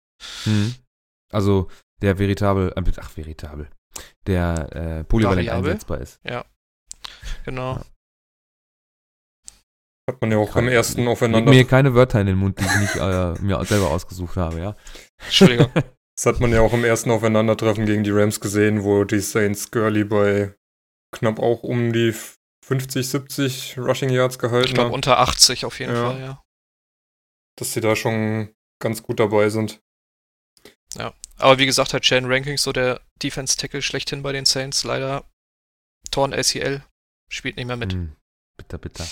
[0.46, 0.74] Mhm.
[1.32, 1.68] Also
[2.00, 3.68] der veritabel, äh, ach veritabel,
[4.26, 4.68] der
[5.00, 5.70] äh, polyvalent Variabel?
[5.70, 6.20] einsetzbar ist.
[7.44, 7.74] Genau.
[7.76, 7.84] Ja.
[10.10, 11.52] Hat man ja auch im Leg ersten mir Aufeinander.
[11.52, 14.76] hier keine Wörter in den Mund, die ich nicht äh, mir selber ausgesucht habe, ja.
[15.24, 15.70] Entschuldigung.
[16.14, 19.70] Das hat man ja auch im ersten Aufeinandertreffen gegen die Rams gesehen, wo die Saints
[19.70, 20.54] Gurley bei
[21.10, 22.14] knapp auch um die
[22.66, 24.94] 50, 70 Rushing Yards Ich gehalten glaube haben.
[24.94, 26.10] unter 80 auf jeden Ja.
[26.10, 26.42] Fall, ja.
[27.58, 29.80] Dass sie da schon ganz gut dabei sind.
[31.38, 34.84] Aber wie gesagt, halt Shane Rankings so der Defense-Tackle schlechthin bei den Saints.
[34.84, 35.24] Leider
[36.10, 36.82] Torn ACL.
[37.30, 37.92] Spielt nicht mehr mit.
[37.92, 38.14] Hm,
[38.58, 39.06] bitter, bitter.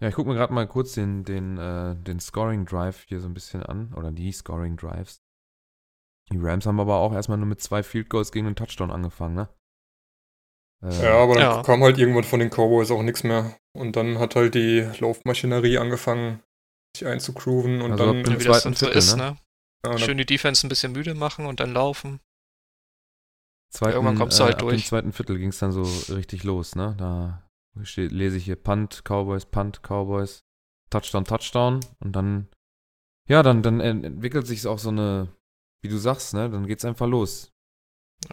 [0.00, 3.28] Ja, ich gucke mir gerade mal kurz den, den, äh, den Scoring Drive hier so
[3.28, 3.94] ein bisschen an.
[3.94, 5.20] Oder die Scoring Drives.
[6.32, 9.34] Die Rams haben aber auch erstmal nur mit zwei Field Goals gegen einen Touchdown angefangen,
[9.36, 9.48] ne?
[10.84, 11.62] Äh, Ja, aber dann Ja.
[11.62, 13.56] kam halt irgendwann von den Cowboys auch nichts mehr.
[13.74, 16.42] Und dann hat halt die Laufmaschinerie angefangen,
[16.96, 18.24] sich einzugrooven und Also dann.
[18.24, 19.38] Ja, wie das zweiten dann so Viertel, ist, ne?
[19.84, 22.20] Ja, Schön die Defense ein bisschen müde machen und dann laufen.
[23.70, 24.82] zweiten, irgendwann kommst du halt äh, durch.
[24.82, 25.82] dem zweiten Viertel ging es dann so
[26.14, 26.94] richtig los, ne?
[26.98, 27.42] Da
[27.84, 30.44] steht, lese ich hier Punt, Cowboys, Punt, Cowboys,
[30.90, 32.48] Touchdown, Touchdown und dann,
[33.28, 35.28] ja, dann, dann ent- entwickelt sich auch so eine,
[35.82, 36.50] wie du sagst, ne?
[36.50, 37.50] Dann geht's einfach los.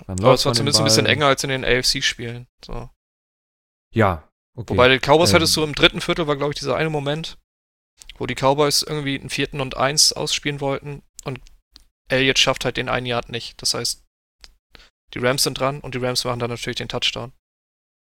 [0.08, 2.48] Dann Aber es war den zumindest ein bisschen enger als in den AFC-Spielen.
[2.64, 2.90] So.
[3.96, 4.74] Ja, okay.
[4.74, 7.40] Wobei die Cowboys Ähm, hattest du im dritten Viertel, war glaube ich dieser eine Moment,
[8.18, 11.40] wo die Cowboys irgendwie einen vierten und eins ausspielen wollten und
[12.10, 13.62] Elliott schafft halt den einen Yard nicht.
[13.62, 14.04] Das heißt,
[15.14, 17.32] die Rams sind dran und die Rams machen dann natürlich den Touchdown.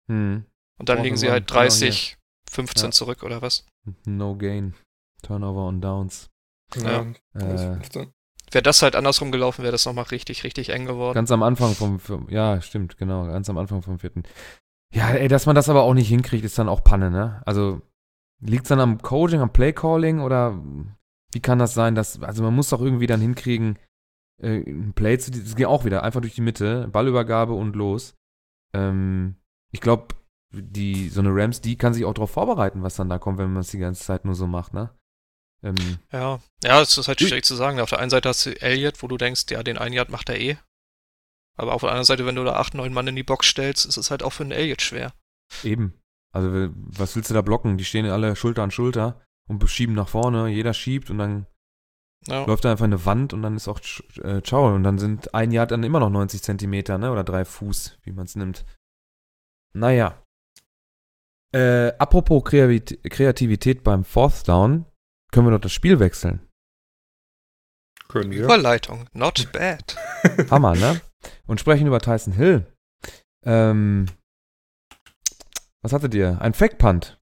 [0.08, 0.46] Hm.
[0.80, 2.18] Und dann Fourth liegen sie halt genau 30,
[2.50, 2.92] 15 Ja.
[2.92, 3.66] zurück oder was.
[4.06, 4.74] No gain.
[5.22, 6.30] Turnover on Downs.
[6.76, 7.02] ja,
[7.34, 8.12] Äh, 15.
[8.52, 11.16] Wäre das halt andersrum gelaufen, wäre das nochmal richtig, richtig eng geworden.
[11.16, 14.24] ganz am Anfang vom, vom, ja, stimmt, genau, ganz am Anfang vom vierten.
[14.94, 17.42] Ja, ey, dass man das aber auch nicht hinkriegt, ist dann auch Panne, ne?
[17.46, 17.82] Also,
[18.42, 20.62] liegt's dann am Coaching, am Playcalling oder
[21.32, 23.80] wie kann das sein, dass, also man muss doch irgendwie dann hinkriegen,
[24.42, 28.16] äh, ein Play zu, das geht auch wieder, einfach durch die Mitte, Ballübergabe und los.
[28.74, 29.36] Ähm,
[29.72, 30.16] ich glaube,
[30.54, 33.54] die, so eine Rams, die kann sich auch darauf vorbereiten, was dann da kommt, wenn
[33.54, 34.90] man es die ganze Zeit nur so macht, ne?
[35.64, 35.76] Ähm,
[36.12, 37.80] Ja, ja, es ist halt schwierig zu sagen.
[37.80, 40.30] Auf der einen Seite hast du Elliott, wo du denkst, ja, den einen Yard macht
[40.30, 40.58] er eh.
[41.58, 43.86] Aber auf der anderen Seite, wenn du da acht, neun Mann in die Box stellst,
[43.86, 45.14] ist es halt auch für einen Elliott schwer.
[45.64, 45.94] Eben.
[46.34, 47.78] Also, was willst du da blocken?
[47.78, 50.48] Die stehen alle Schulter an Schulter und schieben nach vorne.
[50.50, 51.46] Jeder schiebt und dann
[52.28, 52.46] Ja.
[52.46, 53.80] läuft da einfach eine Wand und dann ist auch
[54.24, 54.74] äh, ciao.
[54.74, 57.12] Und dann sind ein Yard dann immer noch 90 Zentimeter, ne?
[57.12, 58.66] Oder drei Fuß, wie man es nimmt.
[59.74, 60.22] Naja.
[61.54, 64.86] Äh, apropos Kreativität beim Fourth Down,
[65.32, 66.48] können wir doch das Spiel wechseln.
[68.08, 68.44] Können wir.
[68.44, 69.96] Überleitung, not bad.
[70.50, 71.02] Hammer, ne?
[71.48, 72.66] Und sprechen über Tyson Hill.
[73.46, 74.06] Ähm,
[75.82, 76.40] was hattet ihr?
[76.42, 77.20] Ein Fake-Punt.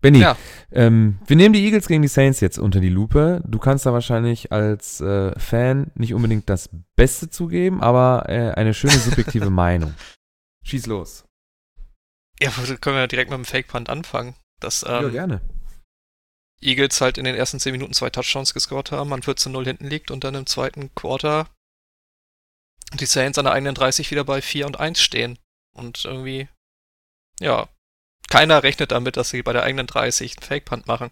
[0.00, 0.36] Benny, Ja.
[0.72, 3.42] ähm, wir nehmen die Eagles gegen die Saints jetzt unter die Lupe.
[3.46, 8.72] Du kannst da wahrscheinlich als äh, Fan nicht unbedingt das Beste zugeben, aber äh, eine
[8.72, 9.94] schöne subjektive Meinung.
[10.64, 11.24] Schieß los.
[12.40, 14.34] Ja, können wir ja direkt mit dem Fake-Punt anfangen.
[14.60, 15.40] Dass ja, ähm, gerne.
[16.62, 20.10] Eagles halt in den ersten 10 Minuten zwei Touchdowns gescored haben, man 14-0 hinten liegt
[20.10, 21.48] und dann im zweiten Quarter
[22.94, 25.38] die Saints an der eigenen 30 wieder bei 4 und 1 stehen.
[25.74, 26.48] Und irgendwie,
[27.40, 27.68] ja,
[28.30, 31.10] keiner rechnet damit, dass sie bei der eigenen 30 einen Fake-Punt machen.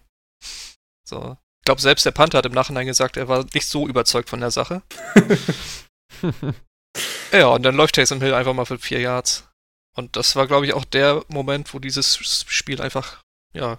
[1.06, 1.36] So.
[1.60, 4.40] Ich glaube, selbst der Panther hat im Nachhinein gesagt, er war nicht so überzeugt von
[4.40, 4.82] der Sache.
[7.32, 9.48] Ja, und dann läuft Taysom Hill einfach mal für 4 Yards.
[9.96, 13.78] Und das war, glaube ich, auch der Moment, wo dieses Spiel einfach, ja,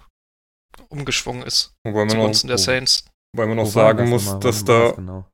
[0.88, 1.74] umgeschwungen ist.
[1.84, 2.12] Wobei man auch.
[2.12, 3.04] Zugunsten der Saints.
[3.34, 4.40] wobei man war sagen muss, nochmal?
[4.40, 5.26] dass da Genau?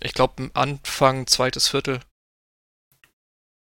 [0.00, 2.00] Ich glaube, Anfang, zweites Viertel.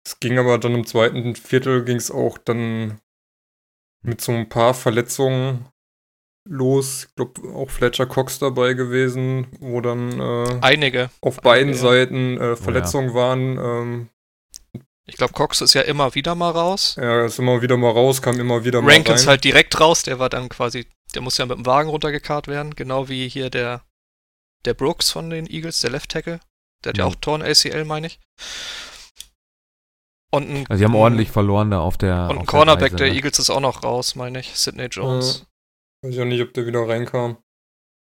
[0.05, 2.99] Es ging aber dann im zweiten Viertel ging es auch dann
[4.03, 5.67] mit so ein paar Verletzungen
[6.47, 7.07] los.
[7.09, 11.09] Ich glaube, auch Fletcher Cox dabei gewesen, wo dann äh, Einige.
[11.21, 11.91] auf beiden Einige, ja.
[11.91, 13.57] Seiten äh, Verletzungen waren.
[13.57, 14.09] Ähm,
[15.07, 16.95] Ich glaube, Cox ist ja immer wieder mal raus.
[16.97, 19.27] er ist immer wieder mal raus, kam immer wieder mal Rankins rein.
[19.29, 22.75] halt direkt raus, der war dann quasi, der muss ja mit dem Wagen runtergekarrt werden,
[22.75, 23.81] genau wie hier der,
[24.65, 26.39] der Brooks von den Eagles, der Left Tackle.
[26.85, 27.09] Der hat ja, Ja.
[27.09, 28.19] auch Torn ACL, meine ich.
[30.31, 32.15] Und ein, Also die haben ordentlich verloren da auf der.
[32.15, 33.15] Und auf ein der Cornerback Reise, der ne?
[33.15, 34.55] Eagles ist auch noch raus, meine ich.
[34.55, 35.45] Sidney Jones.
[36.03, 37.37] Weiß ich auch nicht, ob der wieder reinkam.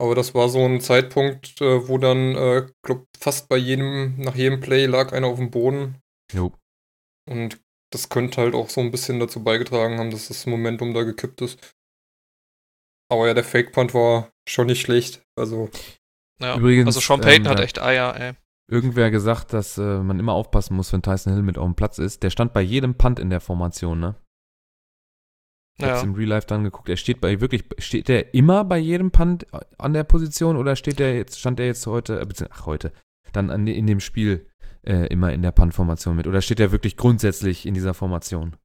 [0.01, 4.35] Aber das war so ein Zeitpunkt, äh, wo dann, äh, glaub, fast bei jedem, nach
[4.35, 6.01] jedem Play lag einer auf dem Boden.
[6.33, 6.53] Jo.
[7.31, 7.61] Und
[7.93, 11.41] das könnte halt auch so ein bisschen dazu beigetragen haben, dass das Momentum da gekippt
[11.43, 11.77] ist.
[13.11, 15.23] Aber ja, der Fake Punt war schon nicht schlecht.
[15.39, 15.71] Also,
[16.41, 16.57] Ja.
[16.57, 17.65] Übrigens, also Sean Payton ähm, hat ja.
[17.65, 18.33] echt Eier, ey.
[18.66, 21.98] Irgendwer gesagt, dass äh, man immer aufpassen muss, wenn Tyson Hill mit auf dem Platz
[21.98, 22.22] ist.
[22.22, 24.14] Der stand bei jedem Punt in der Formation, ne?
[25.77, 26.07] Ich hab's Ja.
[26.07, 26.88] im Real Life dann geguckt.
[26.88, 29.46] Er steht bei wirklich, steht der immer bei jedem Punt
[29.79, 32.92] an der Position oder steht der jetzt, stand der jetzt heute, äh, bezieh- ach heute,
[33.33, 34.48] dann an, in dem Spiel
[34.83, 36.27] äh, immer in der Punt-Formation mit?
[36.27, 38.57] Oder steht der wirklich grundsätzlich in dieser Formation?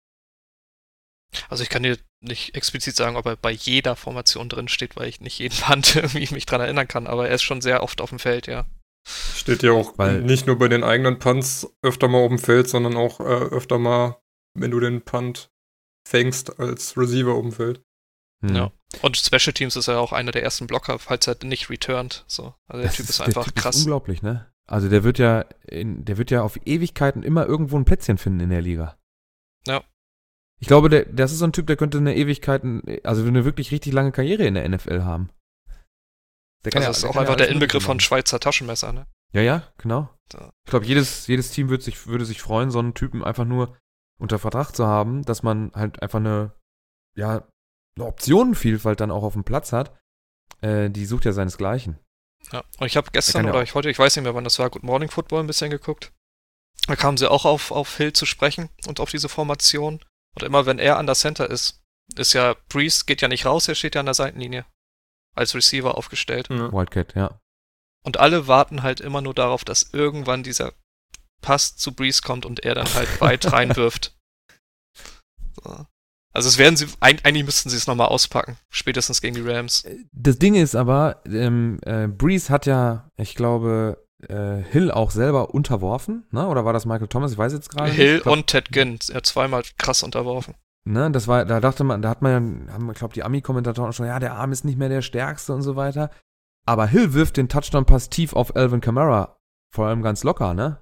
[1.49, 5.07] Also ich kann dir nicht explizit sagen, ob er bei jeder Formation drin steht, weil
[5.09, 8.01] ich nicht jeden Punt irgendwie mich dran erinnern kann, aber er ist schon sehr oft
[8.01, 8.65] auf dem Feld, ja.
[9.05, 12.69] Steht ja auch Weil- nicht nur bei den eigenen Punts öfter mal auf dem Feld,
[12.69, 14.17] sondern auch äh, öfter mal,
[14.53, 15.51] wenn du den Punt
[16.07, 17.81] fängst als Receiver auf dem Feld.
[18.41, 18.55] Hm.
[18.55, 18.71] Ja.
[19.01, 22.23] Und Special Teams ist ja auch einer der ersten Blocker, falls er nicht returned.
[22.27, 22.55] So.
[22.67, 23.75] Also der Das Typ ist der einfach Typ krass.
[23.75, 24.51] Ist unglaublich, ne?
[24.65, 28.39] Also der wird ja, in, der wird ja auf Ewigkeiten immer irgendwo ein Plätzchen finden
[28.39, 28.97] in der Liga.
[29.67, 29.83] Ja.
[30.59, 33.71] Ich glaube, der, das ist so ein Typ, der könnte eine Ewigkeiten, also eine wirklich
[33.71, 35.29] richtig lange Karriere in der NFL haben.
[36.65, 37.99] Der also ja- das ist auch kann einfach der Inbegriff von.
[37.99, 39.07] Schweizer Taschenmesser, ne?
[39.33, 40.09] Ja, ja, genau.
[40.33, 40.51] Ja.
[40.65, 43.77] Ich glaube, jedes, jedes Team würde sich, würde sich freuen, so einen Typen einfach nur
[44.19, 46.53] unter Vertrag zu haben, dass man halt einfach eine,
[47.15, 47.47] ja,
[47.95, 49.97] eine Optionenvielfalt dann auch auf dem Platz hat.
[50.61, 51.99] Äh, die sucht ja seinesgleichen.
[52.51, 52.63] Ja.
[52.79, 54.69] Und ich habe gestern kann oder ich heute, ich weiß nicht mehr, wann das war,
[54.69, 56.11] Good Morning Football ein bisschen geguckt.
[56.87, 60.03] Da kamen sie auch auf, auf Hill zu sprechen und auf diese Formation.
[60.35, 61.81] Und immer wenn er an der Center ist,
[62.15, 64.65] ist ja, Breeze geht ja nicht raus, er steht ja an der Seitenlinie.
[65.39, 66.49] Als Receiver aufgestellt.
[66.49, 66.71] Ja.
[66.71, 67.39] Wildcat, ja.
[68.05, 70.73] Und alle warten halt immer nur darauf, dass irgendwann dieser
[71.41, 74.15] Pass zu Breeze kommt und er dann halt weit reinwirft.
[75.63, 75.85] So.
[76.33, 79.85] Also es werden sie, eig- eigentlich müssten sie es nochmal auspacken, spätestens gegen die Rams.
[80.11, 85.53] Das Ding ist aber, ähm, äh, Breeze hat ja, ich glaube, äh, Hill auch selber
[85.55, 86.47] unterworfen, ne?
[86.47, 87.31] Oder war das Michael Thomas?
[87.31, 87.89] Ich weiß jetzt gerade.
[87.89, 87.97] nicht.
[87.97, 90.53] Hill glaub, und Ted Ginn, er hat zweimal krass unterworfen.
[90.89, 93.93] Ne, das war, da dachte man, da hat man ja, haben, ich glaube, die Ami-Kommentatoren
[93.93, 96.09] schon, ja, der Arm ist nicht mehr der stärkste und so weiter.
[96.65, 99.37] Aber Hill wirft den Touchdown-Pass tief auf Alvin Kamara.
[99.71, 100.81] Vor allem ganz locker, ne?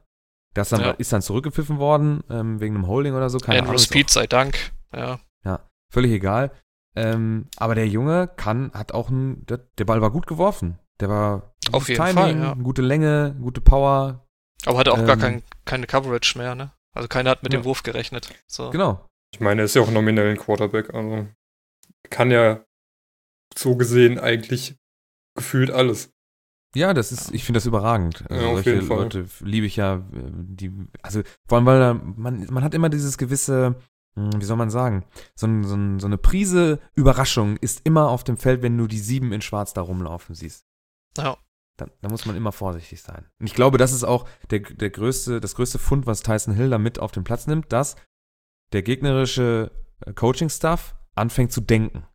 [0.54, 0.92] Das dann, Ja.
[0.92, 3.38] ist dann zurückgepfiffen worden, ähm, wegen einem Holding oder so.
[3.38, 3.84] Keine Andrew Ahnung.
[3.84, 4.72] Speed sei Dank.
[4.96, 5.20] Ja.
[5.46, 5.60] auch
[5.94, 6.52] Völlig egal.
[6.96, 10.80] Ähm, aber der Junge kann, hat auch ein, der, der Ball war gut geworfen.
[11.00, 12.54] Der war Auf jeden Fall, ja.
[12.56, 14.26] gute Länge, gute Power.
[14.66, 15.20] Aber hatte auch gar Ähm.
[15.20, 16.72] kein, keine Coverage mehr, ne?
[16.96, 17.60] Also keiner hat mit Ja.
[17.60, 18.30] dem Wurf gerechnet.
[18.48, 18.70] So.
[18.72, 19.06] Genau.
[19.34, 21.28] Ich meine, er ist ja auch nominell ein Quarterback, also
[22.10, 22.66] kann ja
[23.56, 24.78] so gesehen eigentlich
[25.36, 26.14] gefühlt alles.
[26.76, 28.24] Ja, das ist, ich finde das überragend.
[28.30, 28.98] Also Ja, auf solche jeden Fall.
[28.98, 32.90] Leute liebe ich ja, äh, die, also vor allem, weil da, man, man hat immer
[32.90, 33.76] dieses gewisse,
[34.16, 38.38] hm, wie soll man sagen, so, so, so eine Prise Überraschung ist immer auf dem
[38.38, 40.66] Feld, wenn du die sieben in Schwarz da rumlaufen siehst.
[41.18, 41.38] Ja.
[41.78, 43.26] Da, da muss man immer vorsichtig sein.
[43.40, 46.72] Und ich glaube, das ist auch der, der größte, das größte Fund, was Tyson Hill
[46.72, 47.96] da mit auf den Platz nimmt, dass
[48.74, 49.72] der gegnerische
[50.06, 52.06] äh, Coaching-Staff anfängt zu denken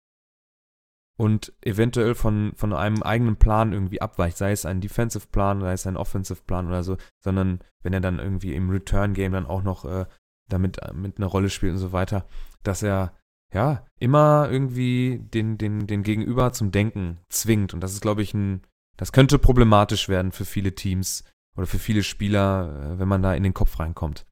[1.16, 5.72] und eventuell von, von einem eigenen Plan irgendwie abweicht, sei es ein Defensive Plan, sei
[5.72, 9.62] es ein Offensive Plan oder so, sondern wenn er dann irgendwie im Return-Game dann auch
[9.62, 10.06] noch äh,
[10.48, 12.26] damit äh, mit einer Rolle spielt und so weiter,
[12.62, 13.14] dass er
[13.52, 17.74] ja immer irgendwie den, den, den Gegenüber zum Denken zwingt.
[17.74, 18.62] Und das ist, glaube ich, ein,
[18.96, 21.24] das könnte problematisch werden für viele Teams
[21.56, 24.26] oder für viele Spieler, äh, wenn man da in den Kopf reinkommt.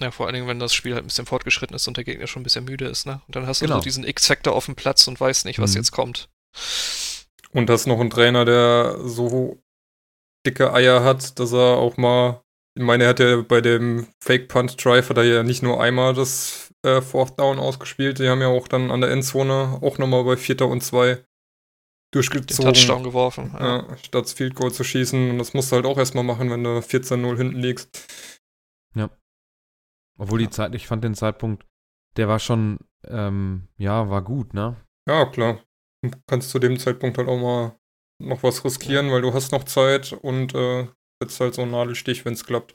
[0.00, 2.26] Ja, vor allen Dingen, wenn das Spiel halt ein bisschen fortgeschritten ist und der Gegner
[2.26, 3.20] schon ein bisschen müde ist, ne?
[3.26, 3.78] Und dann hast du Genau.
[3.78, 5.76] so diesen X-Faktor auf dem Platz und weißt nicht, was Mhm.
[5.78, 6.28] jetzt kommt.
[7.50, 9.60] Und hast noch einen Trainer, der so
[10.46, 12.42] dicke Eier hat, dass er auch mal,
[12.76, 15.82] ich meine, er hat ja bei dem Fake Punt Drive hat er ja nicht nur
[15.82, 19.98] einmal das äh, Fourth Down ausgespielt, die haben ja auch dann an der Endzone auch
[19.98, 21.24] nochmal bei Vierter und Zwei Den
[22.12, 22.72] durchgezogen.
[22.72, 23.50] Touchdown geworfen.
[23.58, 23.78] Ja.
[23.88, 25.30] Ja, statt Field Goal zu schießen.
[25.32, 28.06] Und das musst du halt auch erstmal machen, wenn du 14-0 hinten liegst.
[30.18, 30.46] Obwohl Ja.
[30.46, 31.64] die Zeit, ich fand den Zeitpunkt,
[32.16, 34.76] der war schon, ähm, ja, war gut, ne?
[35.08, 35.62] Ja, klar.
[36.02, 37.78] Du kannst zu dem Zeitpunkt halt auch mal
[38.20, 40.88] noch was riskieren, weil du hast noch Zeit und äh,
[41.22, 42.74] setzt halt so einen Nadelstich, wenn es klappt.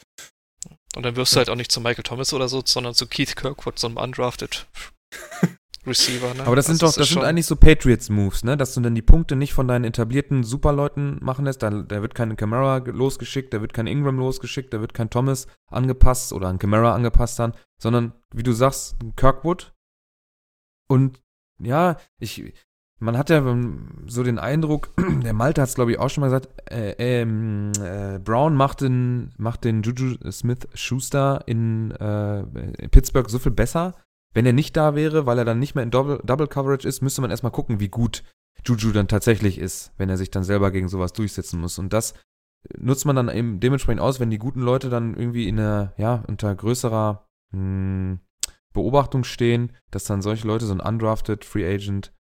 [0.96, 3.36] Und dann wirst du halt auch nicht zu Michael Thomas oder so, sondern zu Keith
[3.36, 4.68] Kirkwood, so einem undrafted
[5.86, 6.44] Receiver, ne?
[6.46, 8.56] Aber das sind Also doch, das sind eigentlich so Patriots-Moves, ne?
[8.58, 11.62] Dass du dann die Punkte nicht von deinen etablierten Superleuten machen lässt.
[11.64, 15.10] Da, da wird kein Camara ge- losgeschickt, da wird kein Ingram losgeschickt, da wird kein
[15.10, 19.74] Thomas angepasst oder ein Camara angepasst dann, sondern, wie du sagst, Kirkwood.
[20.90, 21.22] Und
[21.60, 22.54] ja, ich,
[23.00, 24.90] man hat ja ähm, so den Eindruck,
[25.24, 28.82] der Malte hat es, glaube ich, auch schon mal gesagt, äh, ähm, äh, Brown macht
[28.82, 32.40] den, macht den Juju Smith-Schuster in, äh,
[32.82, 33.96] in Pittsburgh so viel besser.
[34.34, 37.02] Wenn er nicht da wäre, weil er dann nicht mehr in Double, Double Coverage ist,
[37.02, 38.24] müsste man erstmal gucken, wie gut
[38.66, 41.78] Juju dann tatsächlich ist, wenn er sich dann selber gegen sowas durchsetzen muss.
[41.78, 42.14] Und das
[42.78, 46.24] nutzt man dann eben dementsprechend aus, wenn die guten Leute dann irgendwie in einer, ja,
[46.28, 48.20] unter größerer mh,
[48.74, 52.14] Beobachtung stehen, dass dann solche Leute, so ein undrafted Free Agent,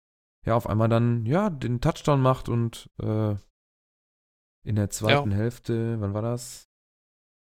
[0.45, 3.37] ja, auf einmal dann, ja, den Touchdown macht und äh,
[4.65, 6.69] in der zweiten Hälfte, wann war das?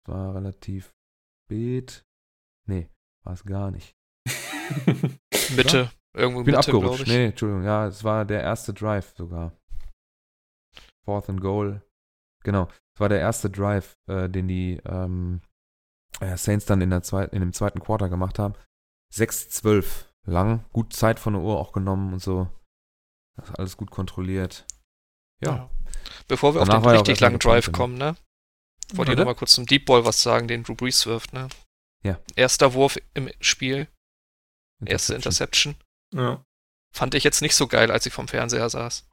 [0.05, 0.93] War relativ
[1.45, 2.05] spät.
[2.65, 2.89] Nee,
[3.23, 3.98] war es gar nicht.
[5.55, 5.91] Mitte.
[6.13, 7.01] Irgendwo Ich bin Mitte, abgerutscht.
[7.03, 7.07] ich.
[7.07, 7.63] Nee, Entschuldigung.
[7.63, 9.51] Ja, es war der erste Drive sogar.
[11.05, 11.81] Fourth and Goal.
[12.43, 12.67] Genau.
[12.95, 15.41] Es war der erste Drive, äh, den die ähm,
[16.19, 18.55] äh, Saints dann in, der zweit, in dem zweiten Quarter gemacht haben.
[19.13, 20.05] 6-12.
[20.25, 20.65] Lang.
[20.73, 22.47] Gut Zeit von der Uhr auch genommen und so.
[23.57, 24.65] Alles gut kontrolliert.
[25.41, 25.69] Ja.
[26.27, 28.15] Bevor wir auf Danach den ja auch richtig langen Drive kommen, ne?
[28.93, 31.47] Wollte ich nochmal kurz zum Deep Ball was sagen, den Drew Brees wirft, ne?
[32.03, 32.19] Ja.
[32.35, 33.87] Erster Wurf im Spiel,
[34.85, 35.75] erste Interception.
[36.13, 36.43] ja.
[36.91, 39.07] Fand ich jetzt nicht so geil, als ich vom Fernseher saß.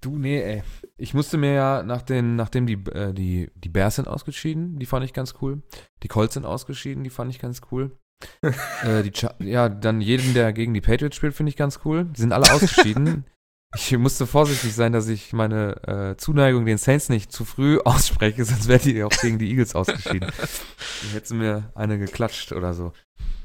[0.00, 0.62] Du, nee, ey.
[0.96, 4.86] Ich musste mir ja, nach den, nachdem die, äh, die, die Bears sind ausgeschieden, die
[4.86, 5.62] fand ich ganz cool.
[6.02, 7.96] Die Colts sind ausgeschieden, die fand ich ganz cool.
[8.84, 12.04] äh, ja, dann jeden, der gegen die Patriots spielt, finde ich ganz cool.
[12.04, 13.24] Die sind alle ausgeschieden.
[13.74, 18.44] ich musste vorsichtig sein, dass ich meine äh, Zuneigung den Saints nicht zu früh ausspreche,
[18.44, 20.20] sonst wäre die auch gegen die Eagles ausgeschieden.
[21.02, 22.92] Dann hätte sie mir eine geklatscht oder so.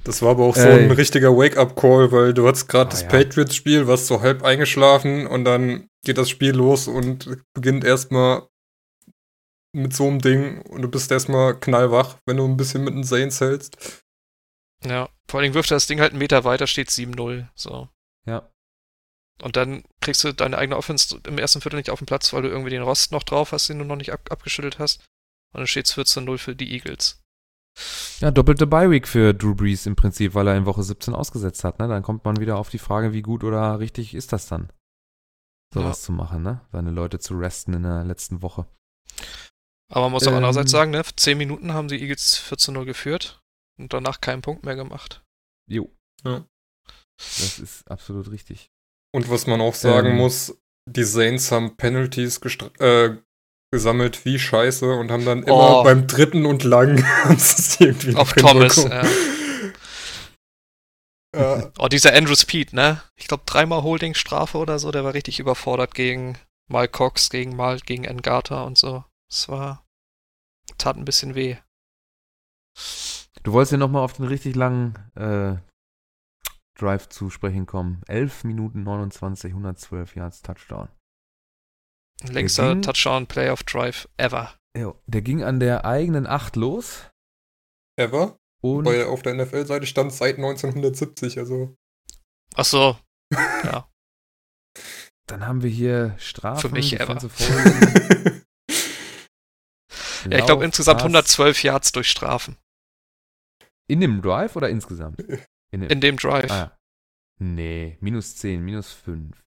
[0.03, 0.83] Das war aber auch so Ey.
[0.85, 3.07] ein richtiger Wake-up-Call, weil du hattest gerade Ah, das ja.
[3.07, 8.47] Patriots-Spiel, warst so halb eingeschlafen und dann geht das Spiel los und beginnt erstmal
[9.73, 13.03] mit so einem Ding und du bist erstmal knallwach, wenn du ein bisschen mit den
[13.03, 14.03] Saints hältst.
[14.83, 15.09] Ja.
[15.27, 17.47] Vor allem wirft er das Ding halt einen Meter weiter, steht 7-0.
[17.55, 17.89] So.
[18.27, 18.49] Ja.
[19.41, 22.43] Und dann kriegst du deine eigene Offense im ersten Viertel nicht auf den Platz, weil
[22.43, 25.01] du irgendwie den Rost noch drauf hast, den du noch nicht ab abgeschüttelt hast.
[25.53, 27.21] Und dann steht es 14-0 für die Eagles.
[28.19, 31.79] Ja, doppelte Bye-Week für Drew Brees im Prinzip, weil er in Woche 17 ausgesetzt hat.
[31.79, 31.89] Ne?
[31.89, 34.71] Dann kommt man wieder auf die Frage, wie gut oder richtig ist das dann,
[35.73, 36.61] sowas zu machen, ne?
[36.71, 38.65] Seine Leute zu resten in der letzten Woche.
[39.91, 40.37] Aber man muss auch Ähm.
[40.37, 43.41] andererseits sagen, ne, 10 Minuten haben die Eagles 14-0 geführt
[43.77, 45.21] und danach keinen Punkt mehr gemacht.
[45.69, 45.93] Jo.
[46.23, 46.45] Ja.
[47.17, 48.71] Das ist absolut richtig.
[49.15, 50.17] Und was man auch sagen Ähm.
[50.17, 50.57] muss,
[50.89, 53.17] die Saints haben Penalties gestra- äh,
[53.71, 55.83] gesammelt wie scheiße und haben dann immer Oh.
[55.83, 57.77] beim dritten und lang es
[58.15, 59.07] Auf Thomas, hinbekommen.
[61.35, 61.71] Ja.
[61.79, 63.01] Oh, dieser Andrew Speed, ne?
[63.15, 66.37] Ich glaube dreimal Holding-Strafe oder so, der war richtig überfordert gegen
[66.69, 69.03] mal Cox, gegen mal gegen Ngata und so.
[69.29, 69.85] Das war,
[70.77, 71.57] tat ein bisschen weh.
[73.43, 75.55] Du wolltest ja nochmal auf den richtig langen äh,
[76.75, 78.01] Drive zu sprechen kommen.
[78.07, 80.89] 11 Minuten 29, 112 Yards Touchdown.
[82.23, 84.53] Längster Touchdown Playoff Drive ever.
[84.77, 84.99] Jo.
[85.05, 87.09] Der ging an der eigenen 8 los.
[87.97, 88.37] Ever?
[88.61, 91.75] Und Weil auf der NFL-Seite stand seit 1970, also.
[92.55, 92.97] Ach so.
[93.63, 93.89] Ja.
[95.27, 96.69] dann haben wir hier Strafen.
[96.69, 97.17] Für mich ever.
[100.31, 101.05] Ja, ich glaube insgesamt Pass.
[101.05, 102.57] 112 Yards durch Strafen.
[103.87, 105.23] In dem Drive oder insgesamt?
[105.71, 106.51] In dem, In dem Drive.
[106.51, 106.79] ah, ja.
[107.37, 109.43] Nee, minus 10, minus 5.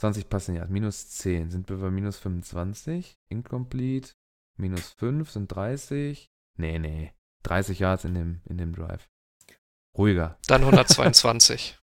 [0.00, 1.50] 20 Passing Yards, minus 10.
[1.50, 3.16] Sind wir bei minus 25?
[3.28, 4.14] Incomplete.
[4.56, 6.30] Minus 5 sind 30.
[6.56, 7.12] Nee, nee.
[7.44, 9.08] 30 Yards in dem, in dem Drive.
[9.96, 10.38] Ruhiger.
[10.48, 11.78] Dann 122.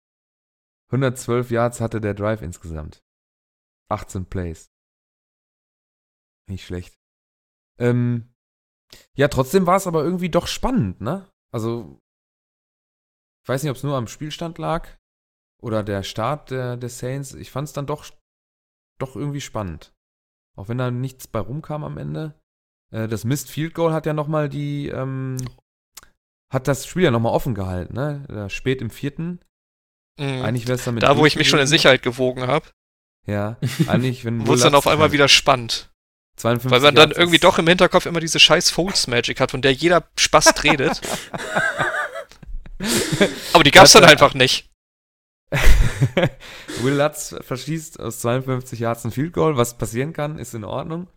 [0.87, 3.03] 112 Yards hatte der Drive insgesamt.
[3.89, 4.71] 18 Plays.
[6.47, 6.97] Nicht schlecht.
[7.77, 8.33] Ähm,
[9.13, 11.31] ja, trotzdem war es aber irgendwie doch spannend, ne?
[11.51, 12.01] Also,
[13.49, 14.87] ich weiß nicht, ob es nur am Spielstand lag
[15.59, 17.33] oder der Start der, der Saints.
[17.33, 18.05] Ich fand es dann doch,
[18.99, 19.91] doch irgendwie spannend.
[20.55, 22.35] Auch wenn da nichts bei rumkam am Ende.
[22.93, 25.37] Äh, das Missed Field Goal hat ja nochmal die, ähm,
[26.53, 28.23] hat das Spiel ja nochmal offen gehalten, ne?
[28.27, 29.39] Da spät im vierten.
[30.19, 30.43] Mhm.
[30.43, 31.01] Eigentlich wäre es damit.
[31.01, 31.65] Da, wo ich mich schon in.
[31.65, 32.67] Sicherheit gewogen habe,
[33.25, 35.89] Ja, eigentlich, wenn wurde es dann auf einmal Lutz- wieder spannend.
[36.35, 39.63] 52 Weil man dann irgendwie doch im Hinterkopf immer diese scheiß Folds Magic hat, von
[39.63, 41.01] der jeder Spast redet.
[43.53, 44.69] Aber die gab's dann Hat er- einfach nicht.
[46.81, 51.07] Will Lutz verschießt aus 52 Yards ein Field Goal, was passieren kann, ist in Ordnung.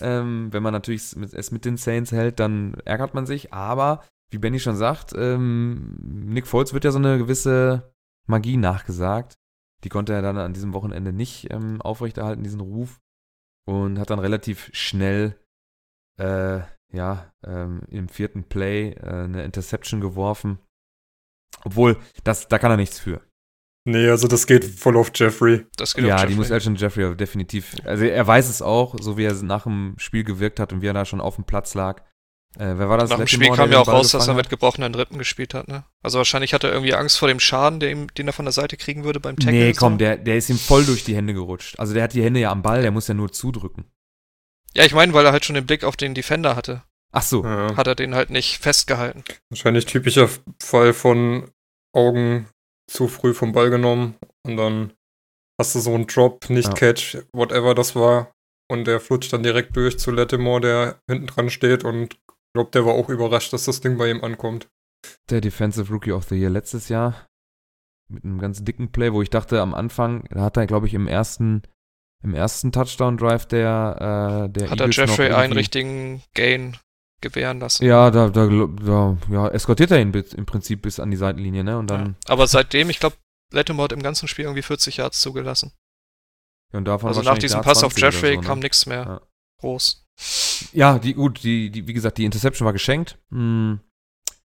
[0.00, 3.52] Ähm, wenn man natürlich es mit, es mit den Saints hält, dann ärgert man sich.
[3.52, 7.92] Aber, wie Benny schon sagt, ähm, Nick Foles wird ja so eine gewisse
[8.26, 9.34] Magie nachgesagt.
[9.84, 12.98] Die konnte er dann an diesem Wochenende nicht ähm, aufrechterhalten, diesen Ruf.
[13.66, 15.38] Und hat dann relativ schnell,
[16.18, 16.60] äh,
[16.92, 20.58] ja, ähm, im vierten Play äh, eine Interception geworfen.
[21.64, 23.20] Obwohl, das, da kann er nichts für.
[23.84, 25.66] Nee, also das geht voll auf Jeffrey.
[25.76, 27.76] Das geht Ja, auf die muss Elton Jeffrey definitiv.
[27.84, 30.86] Also er weiß es auch, so wie er nach dem Spiel gewirkt hat und wie
[30.86, 32.02] er da schon auf dem Platz lag.
[32.56, 33.10] Äh, wer war das?
[33.10, 35.68] Nach dem Spiel der kam ja auch raus, dass er mit gebrochenen Rippen gespielt hat,
[35.68, 35.84] ne?
[36.02, 38.76] Also wahrscheinlich hat er irgendwie Angst vor dem Schaden, den, den er von der Seite
[38.76, 39.52] kriegen würde beim Tackle.
[39.52, 39.78] Nee, so.
[39.78, 41.78] komm, der, der ist ihm voll durch die Hände gerutscht.
[41.78, 43.84] Also der hat die Hände ja am Ball, der muss ja nur zudrücken.
[44.74, 46.82] Ja, ich meine, weil er halt schon den Blick auf den Defender hatte,
[47.12, 47.44] Ach so.
[47.44, 49.24] Ja, hat er den halt nicht festgehalten.
[49.50, 50.28] wahrscheinlich typischer
[50.62, 51.50] Fall von
[51.92, 52.48] Augen
[52.88, 54.92] zu früh vom Ball genommen und dann
[55.60, 56.74] hast du so einen Drop, nicht Ja.
[56.74, 58.32] Catch, whatever das war.
[58.68, 62.20] Und der flutscht dann direkt durch zu Lattimore, der hinten dran steht und ich
[62.54, 64.68] glaube, der war auch überrascht, dass das Ding bei ihm ankommt.
[65.28, 67.26] Der Defensive Rookie of the Year letztes Jahr.
[68.08, 70.94] Mit einem ganz dicken Play, wo ich dachte am Anfang, da hat er, glaube ich,
[70.94, 71.62] im ersten,
[72.24, 76.76] im ersten Touchdown-Drive der, äh, der Hat er Eagles noch Jeffrey einen richtigen Gain
[77.20, 77.84] gewähren lassen.
[77.84, 81.64] Ja, da, da, da ja, eskortiert er ihn bis, im Prinzip bis an die Seitenlinie,
[81.64, 81.78] ne?
[81.78, 82.14] Und dann, Ja.
[82.32, 83.16] Aber seitdem, ich glaube,
[83.52, 85.72] Lattimore hat im ganzen Spiel irgendwie 40 Yards zugelassen.
[86.72, 88.46] ja, und davon also nach diesem Pass auf 20 oder Jeffrey so, ne?
[88.46, 89.20] kam nichts mehr Ja.
[89.60, 90.06] groß.
[90.72, 93.18] Ja, die, gut, die, die, wie gesagt, die Interception war geschenkt.
[93.30, 93.80] Hm,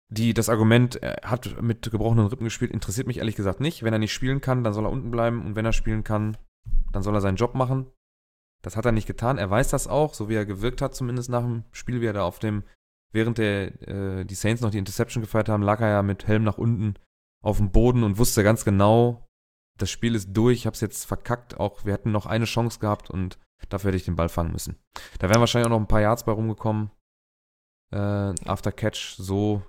[0.09, 3.83] Die, das Argument, er hat mit gebrochenen Rippen gespielt, interessiert mich ehrlich gesagt nicht.
[3.83, 6.37] Wenn er nicht spielen kann, dann soll er unten bleiben und wenn er spielen kann,
[6.93, 7.87] dann soll er seinen Job machen.
[8.63, 9.37] Das hat er nicht getan.
[9.37, 12.13] Er weiß das auch, so wie er gewirkt hat, zumindest nach dem Spiel, wie er
[12.13, 12.63] da auf dem,
[13.11, 16.43] während der, äh, die Saints noch die Interception gefeiert haben, lag er ja mit Helm
[16.43, 16.95] nach unten
[17.43, 19.27] auf dem Boden und wusste ganz genau,
[19.77, 23.09] das Spiel ist durch, ich hab's jetzt verkackt, auch wir hätten noch eine Chance gehabt
[23.09, 23.37] und
[23.69, 24.77] dafür hätte ich den Ball fangen müssen.
[25.19, 26.91] Da wären wahrscheinlich auch noch ein paar Yards bei rumgekommen.
[27.91, 29.61] Äh, after Catch, so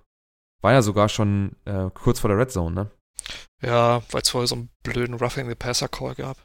[0.60, 2.90] war ja sogar schon äh, kurz vor der Red Zone, ne?
[3.62, 6.36] Ja, weil es vorher so einen blöden Roughing the Passer Call gab.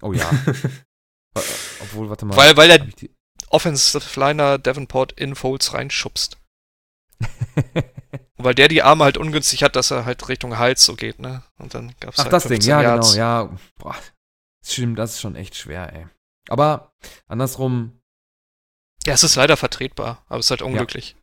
[0.00, 0.30] Oh ja.
[1.40, 2.36] Äh, Obwohl, warte mal.
[2.36, 2.86] Weil, weil der
[3.48, 6.38] Offensive Liner Davenport in Folds reinschubst.
[8.38, 11.42] Weil der die Arme halt ungünstig hat, dass er halt Richtung Hals so geht, ne?
[11.58, 13.12] Und dann gab's Ach, halt das Ding, 15 ja, Yards.
[13.12, 13.56] genau, ja.
[13.78, 13.96] Boah,
[14.64, 16.06] stimmt, das ist schon echt schwer, ey.
[16.48, 16.92] Aber
[17.28, 17.98] andersrum,
[19.06, 21.16] Ja, es ist leider vertretbar, aber es ist halt unglücklich.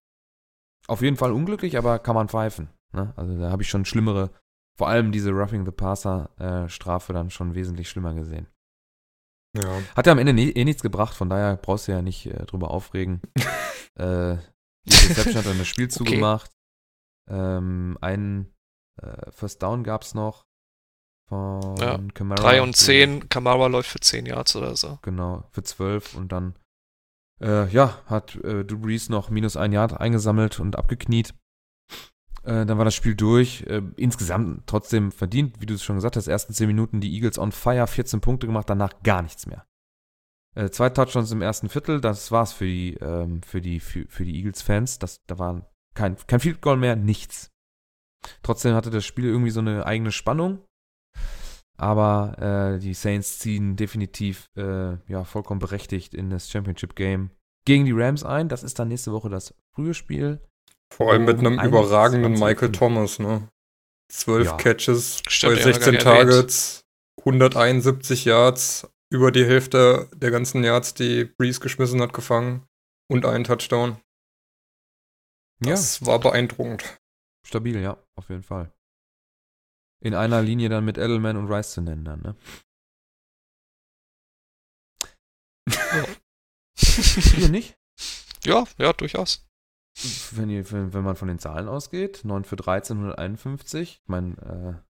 [0.88, 2.70] auf jeden Fall unglücklich, aber kann man pfeifen.
[2.94, 3.14] Ne?
[3.16, 4.32] Also da habe ich schon schlimmere,
[4.78, 8.48] vor allem diese Roughing the Passer äh, Strafe dann schon wesentlich schlimmer gesehen.
[9.56, 9.82] Ja.
[9.96, 12.46] Hat ja am Ende nie, eh nichts gebracht, von daher brauchst du ja nicht äh,
[12.46, 13.22] drüber aufregen.
[13.96, 14.38] äh,
[14.86, 16.52] die Reception hat dann das Spiel zugemacht.
[17.30, 18.54] Ähm, einen
[19.02, 20.46] äh, First Down gab es noch
[21.30, 22.42] von Ja, Kamara.
[22.42, 25.00] 3 und 10, Kamara läuft für 10 Yards oder so.
[25.04, 26.56] Genau, für 12 und dann
[27.42, 31.34] äh, ja, hat äh, Drew Brees noch minus ein Yard eingesammelt und abgekniet.
[32.44, 33.64] Äh, dann war das Spiel durch.
[33.68, 37.40] Äh, insgesamt trotzdem verdient, wie du es schon gesagt hast, ersten 10 Minuten die Eagles
[37.40, 39.66] on fire, 14 Punkte gemacht, danach gar nichts mehr.
[40.56, 44.26] Äh, zwei Touchdowns im ersten Viertel, das war's für die, ähm, für die, für, für
[44.26, 45.00] die Eagles-Fans.
[45.00, 47.50] Da war kein, kein Field Goal mehr, nichts.
[48.42, 50.64] Trotzdem hatte das Spiel irgendwie so eine eigene Spannung.
[51.78, 52.38] Aber
[52.76, 57.32] äh, die Saints ziehen definitiv äh, ja, vollkommen berechtigt in das Championship Game
[57.66, 58.48] gegen die Rams ein.
[58.48, 60.40] Das ist dann nächste Woche das frühe Spiel.
[60.96, 62.40] Vor allem mit einem überragenden 21.
[62.40, 63.50] Michael Thomas, ne?
[64.10, 64.58] 12 Ja.
[64.58, 66.30] Catches Stimmt, bei ja, gar 16 nicht erwähnt.
[66.30, 66.86] Targets,
[67.20, 72.68] 171 Yards, über die Hälfte der ganzen Yards, die Breeze geschmissen hat, gefangen
[73.10, 73.98] und einen Touchdown.
[75.60, 77.00] Das war beeindruckend.
[77.46, 78.72] Stabil, ja, auf jeden Fall.
[80.04, 82.36] In einer Linie dann mit Edelman und Rice zu nennen dann, ne?
[86.76, 87.78] Hier nicht?
[88.44, 89.48] ja, ja, durchaus.
[90.32, 94.02] Wenn, ihr, wenn, wenn man von den Zahlen ausgeht, 9 für 13, 151.
[94.02, 94.82] Ich meine,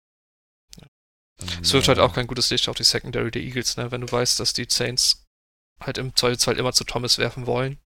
[1.41, 3.91] äh, Es äh, halt auch kein gutes Licht auf die Secondary der Eagles, ne?
[3.91, 5.25] Wenn du weißt, dass die Saints
[5.81, 7.77] halt im Zweifelsfall immer zu Thomas werfen wollen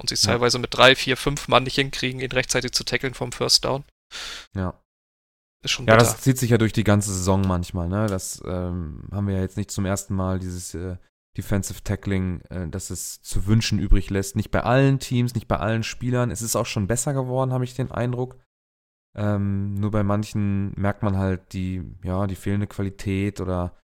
[0.00, 0.32] und sie es Ja.
[0.32, 3.84] teilweise mit drei, vier, fünf Mann nicht hinkriegen, ihn rechtzeitig zu tackeln vom First Down.
[4.54, 4.82] Ja.
[5.64, 6.06] Ist schon Ja, bitter.
[6.10, 8.06] das zieht sich ja durch die ganze Saison manchmal, ne?
[8.08, 10.96] Das ähm, haben wir ja jetzt nicht zum ersten Mal, dieses äh,
[11.36, 14.36] Defensive Tackling, äh, dass es zu wünschen übrig lässt.
[14.36, 16.30] Nicht bei allen Teams, nicht bei allen Spielern.
[16.30, 18.38] Es ist auch schon besser geworden, habe ich den Eindruck.
[19.14, 23.78] Ähm, nur bei manchen merkt man halt die, ja, die fehlende Qualität oder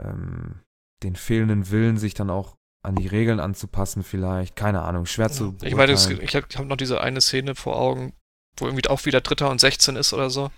[0.00, 0.60] ähm,
[1.02, 4.56] den fehlenden Willen, sich dann auch an die Regeln anzupassen, vielleicht.
[4.56, 5.56] Keine Ahnung, schwer zu.
[5.62, 6.20] ich meine, beurteilen.
[6.20, 8.12] ich habe hab noch diese eine Szene vor Augen,
[8.56, 10.50] wo irgendwie auch wieder Dritter und 16 ist oder so.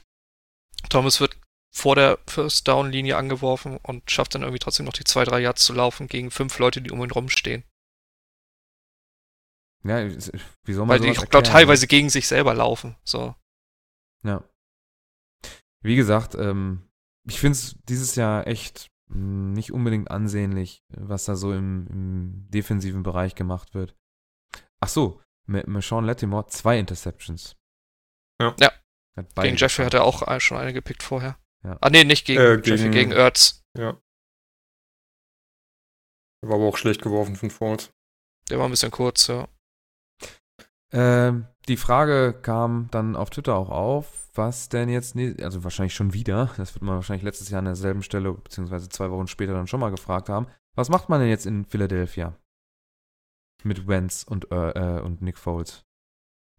[0.89, 1.37] Thomas wird
[1.77, 5.41] vor der First Down Linie angeworfen und schafft dann irgendwie trotzdem noch die zwei, drei
[5.41, 7.65] Yards zu laufen gegen fünf Leute, die um ihn rumstehen.
[9.83, 10.33] Ja, es-
[10.65, 11.53] wie soll man Weil die, ich glaube, ne?
[11.53, 12.97] teilweise gegen sich selber laufen.
[13.05, 13.35] So.
[14.25, 14.43] Ja.
[15.83, 16.89] Wie gesagt, ähm,
[17.29, 22.47] ich finde es dieses Jahr echt mh, nicht unbedingt ansehnlich, was da so im, im
[22.51, 23.95] defensiven Bereich gemacht wird.
[24.81, 27.57] Ach so, mit, mit Sean Lattimore zwei Interceptions.
[28.41, 28.55] Ja.
[28.59, 28.73] Ja.
[29.43, 31.39] Gegen Jeffrey hat er auch ein- schon eine gepickt vorher.
[31.65, 31.79] Ja.
[31.81, 33.63] Ah, nee, nicht gegen Äh, gegen- gegen Ertz.
[33.77, 33.99] Ja.
[36.43, 37.93] War aber auch schlecht geworfen von Ford.
[38.51, 39.49] Der war ein bisschen kurz, ja.
[40.93, 46.13] Ähm, die Frage kam dann auf Twitter auch auf, was denn jetzt, also wahrscheinlich schon
[46.13, 49.67] wieder, das wird man wahrscheinlich letztes Jahr an derselben Stelle, beziehungsweise zwei Wochen später dann
[49.67, 50.47] schon mal gefragt haben,
[50.77, 52.39] was macht man denn jetzt in Philadelphia?
[53.63, 55.85] Mit Wentz und, äh, äh, und Nick Foles.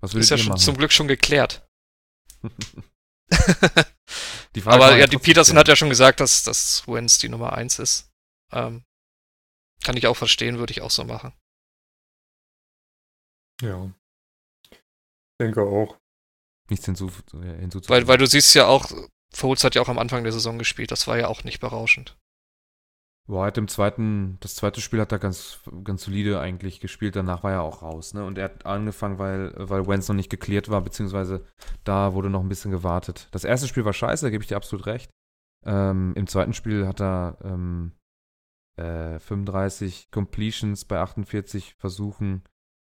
[0.01, 0.59] Was würdet Ist ja schon machen?
[0.59, 1.67] zum Glück schon geklärt.
[4.55, 5.59] die Frage Aber ja, die trotzdem Peterson stellen.
[5.59, 8.11] hat ja schon gesagt, dass, dass Wentz die Nummer 1 ist.
[8.51, 8.83] Ähm,
[9.83, 11.33] kann ich auch verstehen, würde ich auch so machen.
[13.61, 13.91] Ja.
[15.39, 15.97] Denke auch.
[16.69, 17.89] nichts hinzu, hinzuzufügen.
[17.89, 18.91] Weil, weil du siehst ja auch,
[19.33, 22.17] Foles hat ja auch am Anfang der Saison gespielt, das war ja auch nicht berauschend.
[23.27, 27.43] Boah, hat im zweiten, das zweite Spiel hat er ganz, ganz solide eigentlich gespielt, danach
[27.43, 28.23] war er auch raus, ne?
[28.23, 31.43] Und er hat angefangen, weil, weil Wentz noch nicht geklärt war, beziehungsweise
[31.83, 33.27] da wurde noch ein bisschen gewartet.
[33.31, 35.09] Das erste Spiel war scheiße, da gebe ich dir absolut recht.
[35.65, 37.93] Ähm, Im zweiten Spiel hat er ähm,
[38.77, 42.43] äh, 35 Completions bei 48 Versuchen,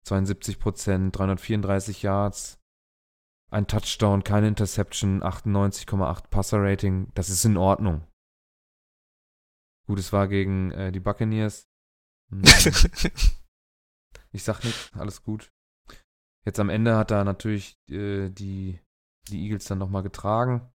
[0.05, 2.59] 72 Prozent, 334 Yards,
[3.49, 7.11] ein Touchdown, keine Interception, 98,8 Passer-Rating.
[7.15, 8.05] Das ist in Ordnung.
[9.87, 11.67] Gut, es war gegen äh, die Buccaneers.
[12.29, 12.43] Hm,
[14.31, 15.49] ich sag nichts, alles gut.
[16.45, 18.79] Jetzt am Ende hat er natürlich äh, die,
[19.29, 20.71] die Eagles dann nochmal getragen.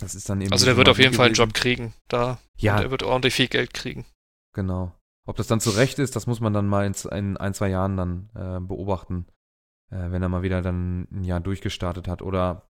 [0.00, 0.52] Das ist dann eben.
[0.52, 1.34] also der wird auf jeden Fall einen.
[1.34, 1.94] Job kriegen.
[2.08, 2.38] Da.
[2.56, 4.04] Ja, Der wird ordentlich viel Geld kriegen.
[4.52, 4.92] Genau.
[5.26, 7.68] Ob das dann zu Recht ist, das muss man dann mal in, in ein, zwei
[7.68, 9.26] Jahren dann äh, beobachten,
[9.90, 12.22] äh, wenn er mal wieder dann ein Jahr durchgestartet hat.
[12.22, 12.68] Oder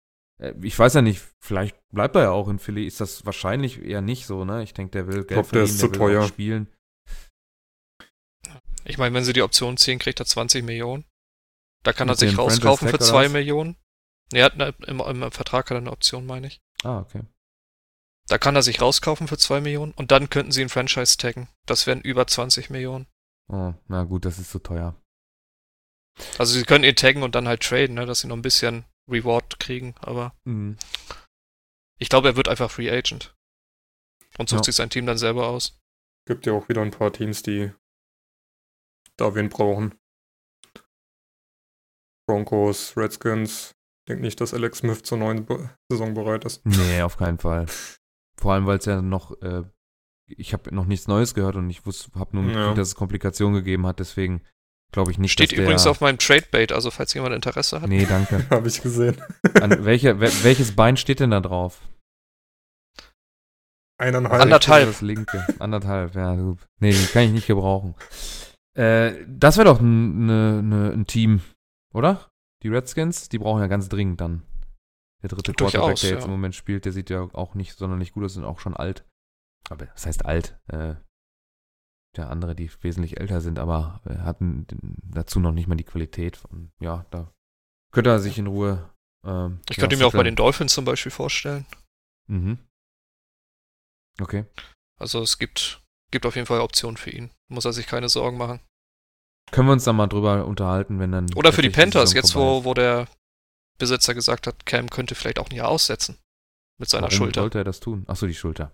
[0.61, 4.01] ich weiß ja nicht, vielleicht bleibt er ja auch in Philly, ist das wahrscheinlich eher
[4.01, 4.63] nicht so, ne?
[4.63, 6.23] Ich denke, der will Geld glaub, der verdienen, ist der zu will teuer.
[6.23, 6.67] spielen.
[8.85, 11.05] Ich meine, wenn sie die Option ziehen, kriegt er 20 Millionen.
[11.83, 13.31] Da kann er Mit sich dem rauskaufen für Franchise Tag oder 2 was?
[13.31, 13.77] Millionen.
[14.31, 16.61] Nee, er hat eine, im, im Vertrag hat er eine Option, meine ich.
[16.83, 17.23] Ah, okay.
[18.27, 21.49] Da kann er sich rauskaufen für 2 Millionen und dann könnten sie ihn Franchise taggen.
[21.65, 23.07] Das wären über 20 Millionen.
[23.49, 24.95] Oh, na gut, das ist zu teuer.
[26.37, 28.85] Also sie können ihn taggen und dann halt traden, ne, dass sie noch ein bisschen
[29.09, 30.77] Reward kriegen, aber Mhm.
[31.99, 33.35] ich glaube, er wird einfach Free Agent.
[34.37, 34.63] Und sucht Ja.
[34.65, 35.79] sich sein Team dann selber aus.
[36.25, 37.71] Gibt ja auch wieder ein paar Teams, die
[39.17, 39.93] da wen brauchen.
[42.27, 43.75] Broncos, Redskins.
[44.07, 46.65] Denk nicht, dass Alex Smith zur neuen Be Saison bereit ist.
[46.65, 47.65] Nee, auf keinen Fall.
[48.37, 49.63] Vor allem, weil es ja noch, äh,
[50.27, 52.73] ich habe noch nichts Neues gehört und ich habe nur mitgekriegt, Ja.
[52.73, 54.41] dass es Komplikationen gegeben hat, deswegen
[54.93, 57.89] glaube ich nicht, Steht dass der, übrigens auf meinem Trade-Bait, also falls jemand Interesse hat.
[57.89, 58.45] Nee, danke.
[58.49, 59.21] Habe ich gesehen.
[59.61, 61.81] An welche, wel- welches Bein steht denn da drauf?
[63.99, 64.41] Eineinhalb.
[64.41, 64.87] Anderthalb.
[64.87, 65.45] Das linke.
[65.59, 66.35] Anderthalb, ja.
[66.35, 67.95] Du, nee, die kann ich nicht gebrauchen.
[68.75, 71.41] Äh, das wäre doch ein, ne, ne, ein Team,
[71.93, 72.29] oder?
[72.63, 74.43] Die Redskins, die brauchen ja ganz dringend dann.
[75.21, 76.25] Der dritte Durchaus, Quarterback, der jetzt ja.
[76.25, 79.05] im Moment spielt, der sieht ja auch nicht sonderlich gut aus und auch schon alt.
[79.69, 80.59] Aber das heißt alt.
[80.67, 80.95] Äh,
[82.15, 84.67] der andere, die wesentlich älter sind, aber hatten
[85.03, 86.37] dazu noch nicht mal die Qualität.
[86.37, 87.31] Von, ja, da
[87.91, 88.89] könnte er sich in Ruhe.
[89.25, 91.65] Ähm, Ich könnte mir auch bei den Dolphins zum Beispiel vorstellen.
[92.27, 92.57] Mhm.
[94.21, 94.45] Okay.
[94.99, 97.31] Also es gibt, gibt auf jeden Fall Optionen für ihn.
[97.49, 98.59] Muss er sich keine Sorgen machen.
[99.51, 101.33] Können wir uns dann mal drüber unterhalten, wenn dann.
[101.35, 103.07] Oder für die Panthers, jetzt wo, wo der
[103.77, 106.17] Besitzer gesagt hat, Cam könnte vielleicht auch ein Jahr aussetzen.
[106.79, 107.41] Mit seiner Warum Schulter.
[107.41, 108.03] sollte er das tun?
[108.07, 108.71] Achso, die Schulter.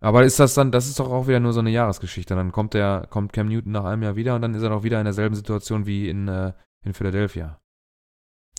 [0.00, 2.34] Aber ist das dann, das ist doch auch wieder nur so eine Jahresgeschichte.
[2.34, 4.84] Dann kommt der, kommt Cam Newton nach einem Jahr wieder und dann ist er doch
[4.84, 6.52] wieder in derselben Situation wie in, äh,
[6.84, 7.60] in Philadelphia.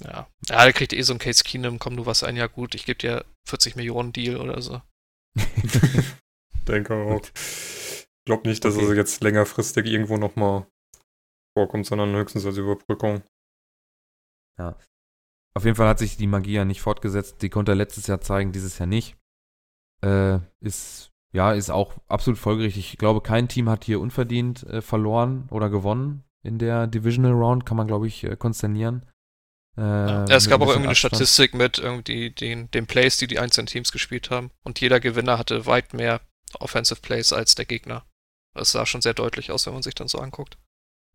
[0.01, 0.27] Ja.
[0.47, 2.85] ja, der kriegt eh so ein Case Keenum, komm du was ein Jahr gut, ich
[2.85, 4.81] gebe dir 40 Millionen Deal oder so.
[6.67, 7.21] Denke auch.
[8.25, 8.87] Glaub nicht, dass Okay.
[8.87, 10.67] er jetzt längerfristig irgendwo nochmal
[11.57, 13.23] vorkommt, sondern höchstens als Überbrückung.
[15.55, 17.41] Auf jeden Fall hat sich die Magie ja nicht fortgesetzt.
[17.41, 19.17] Die konnte er letztes Jahr zeigen, dieses Jahr nicht.
[20.03, 22.93] Äh, ist, ja, ist auch absolut folgerichtig.
[22.93, 27.65] Ich glaube, kein Team hat hier unverdient äh, verloren oder gewonnen in der Divisional Round,
[27.65, 29.05] kann man, glaube ich, äh, konsternieren.
[29.77, 31.15] Äh, Ja, es gab auch irgendwie eine Abstand.
[31.15, 34.51] Statistik mit irgendwie den, den Plays, die die einzelnen Teams gespielt haben.
[34.63, 36.21] Und jeder Gewinner hatte weit mehr
[36.59, 38.05] Offensive Plays als der Gegner.
[38.55, 40.57] Das sah schon sehr deutlich aus, wenn man sich dann so anguckt.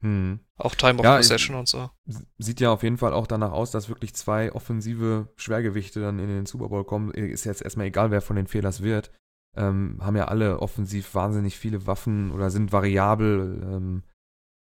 [0.03, 0.41] Hm.
[0.57, 1.91] Auch Time of Ja, Possession und so.
[2.39, 6.29] Sieht ja auf jeden Fall auch danach aus, dass wirklich zwei offensive Schwergewichte dann in
[6.29, 7.11] den Super Bowl kommen.
[7.11, 9.11] Ist jetzt erstmal egal, wer von den Fehlers wird.
[9.57, 14.03] Ähm, haben ja alle offensiv wahnsinnig viele Waffen oder sind variabel ähm,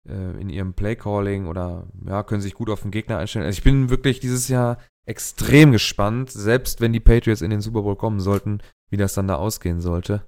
[0.08, 3.46] äh, in ihrem Playcalling oder ja, können sich gut auf den Gegner einstellen.
[3.46, 7.82] Also ich bin wirklich dieses Jahr extrem gespannt, selbst wenn die Patriots in den Super
[7.82, 10.28] Bowl kommen sollten, wie das dann da ausgehen sollte.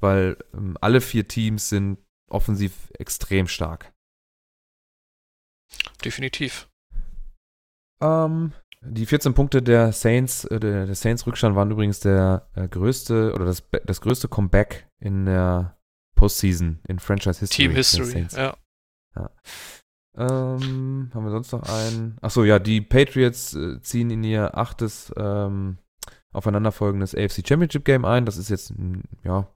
[0.00, 1.98] Weil ähm, alle vier Teams sind
[2.30, 3.92] offensiv extrem stark.
[6.04, 6.68] Definitiv.
[8.00, 8.52] Ähm,
[8.84, 13.32] die 14 Punkte der Saints, äh, der, der Saints Rückstand waren übrigens der äh, größte
[13.34, 15.76] oder das, das größte Comeback in der
[16.16, 17.68] Postseason in Franchise History.
[17.68, 18.34] Team History, Saints.
[18.36, 18.56] ja.
[20.14, 22.18] Ähm, haben wir sonst noch einen?
[22.20, 25.78] Achso, ja, die Patriots äh, ziehen in ihr achtes ähm,
[26.34, 28.26] aufeinanderfolgendes AFC Championship Game ein.
[28.26, 29.48] Das ist jetzt, ein, ja,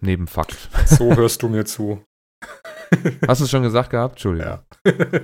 [0.00, 0.68] Nebenfakt.
[0.86, 2.04] So hörst du mir zu.
[3.26, 4.14] Hast du es schon gesagt gehabt?
[4.16, 4.58] Entschuldigung.
[4.84, 5.20] Ja.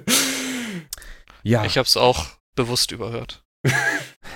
[1.43, 2.27] Ja, Ich hab's auch
[2.61, 3.43] bewusst überhört.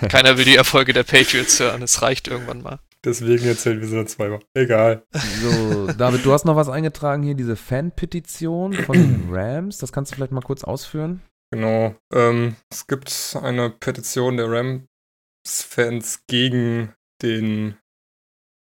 [0.08, 1.82] Keiner will die Erfolge der Patriots hören.
[1.82, 2.80] Es reicht irgendwann mal.
[3.04, 4.40] Deswegen erzählen wir sie dann zweimal.
[4.54, 5.04] Egal.
[5.12, 9.78] so, David, du hast noch was eingetragen hier, diese Fan-Petition von den Rams.
[9.78, 11.22] Das kannst du vielleicht mal kurz ausführen?
[11.52, 11.94] Genau.
[12.12, 17.76] Ähm, es gibt eine Petition der Rams-Fans gegen den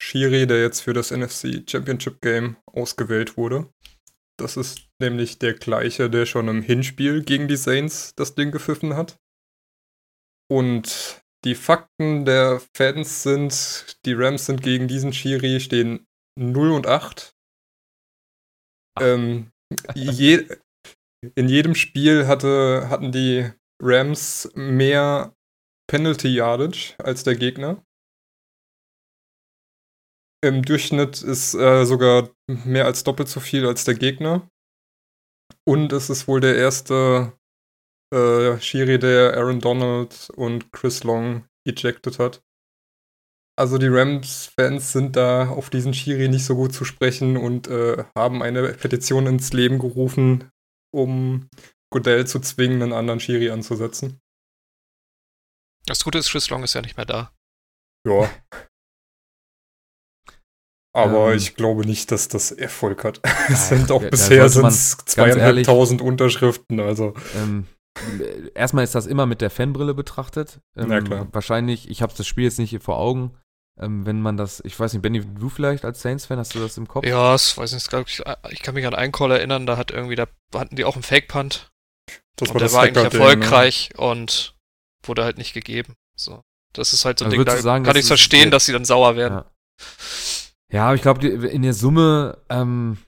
[0.00, 3.68] Schiri, der jetzt für das NFC Championship Game ausgewählt wurde.
[4.38, 8.94] Das ist nämlich der gleiche, der schon im Hinspiel gegen die Saints das Ding gepfiffen
[8.94, 9.18] hat.
[10.50, 16.06] Und die Fakten der Fans sind, die Rams sind gegen diesen Schiri, stehen
[16.38, 17.34] 0 und 8.
[19.00, 19.50] Ähm,
[19.94, 20.48] je,
[21.34, 25.34] in jedem Spiel hatte, hatten die Rams mehr
[25.88, 27.84] Penalty Yardage als der Gegner.
[30.44, 34.48] Im Durchschnitt ist äh, sogar mehr als doppelt so viel als der Gegner.
[35.66, 37.37] Und es ist wohl der erste
[38.14, 42.42] äh, Schiri, der Aaron Donald und Chris Long ejected hat.
[43.58, 48.04] Also die Rams-Fans sind da auf diesen Schiri nicht so gut zu sprechen und äh,
[48.16, 50.50] haben eine Petition ins Leben gerufen,
[50.94, 51.48] um
[51.92, 54.20] Godell zu zwingen, einen anderen Schiri anzusetzen.
[55.86, 57.32] Das Gute ist, Chris Long ist ja nicht mehr da.
[58.06, 58.30] Ja.
[60.94, 61.36] Aber Ähm.
[61.38, 63.20] ich glaube nicht, dass das Erfolg hat.
[63.24, 67.77] Ja, Es sind auch da bisher sind's ganz ehrlich- zweieinhalbtausend Unterschriften, also Ähm, äh,
[68.54, 70.60] erstmal ist das immer mit der Fanbrille betrachtet.
[70.76, 71.28] Ähm, Na klar.
[71.32, 73.36] Wahrscheinlich, ich habe das Spiel jetzt nicht vor Augen.
[73.80, 76.76] Ähm, wenn man das, ich weiß nicht, Benny, du vielleicht als Saints-Fan, hast du das
[76.76, 77.06] im Kopf?
[77.06, 79.92] Ja, das weiß nicht, glaub ich, ich kann mich an einen Call erinnern, da hat
[79.92, 81.70] irgendwie, da hatten die auch einen Fake-Punt
[82.36, 83.24] das und der war eigentlich Hacker-Ding, ne?
[83.24, 84.56] erfolgreich und
[85.04, 85.94] wurde halt nicht gegeben.
[86.16, 86.42] So.
[86.72, 88.72] Das ist halt so ein Also Ding, da sagen, kann das ich verstehen, dass sie
[88.72, 89.34] dann sauer werden.
[89.34, 89.50] Ja.
[90.70, 92.98] Ja, aber ich glaube, in der Summe ähm,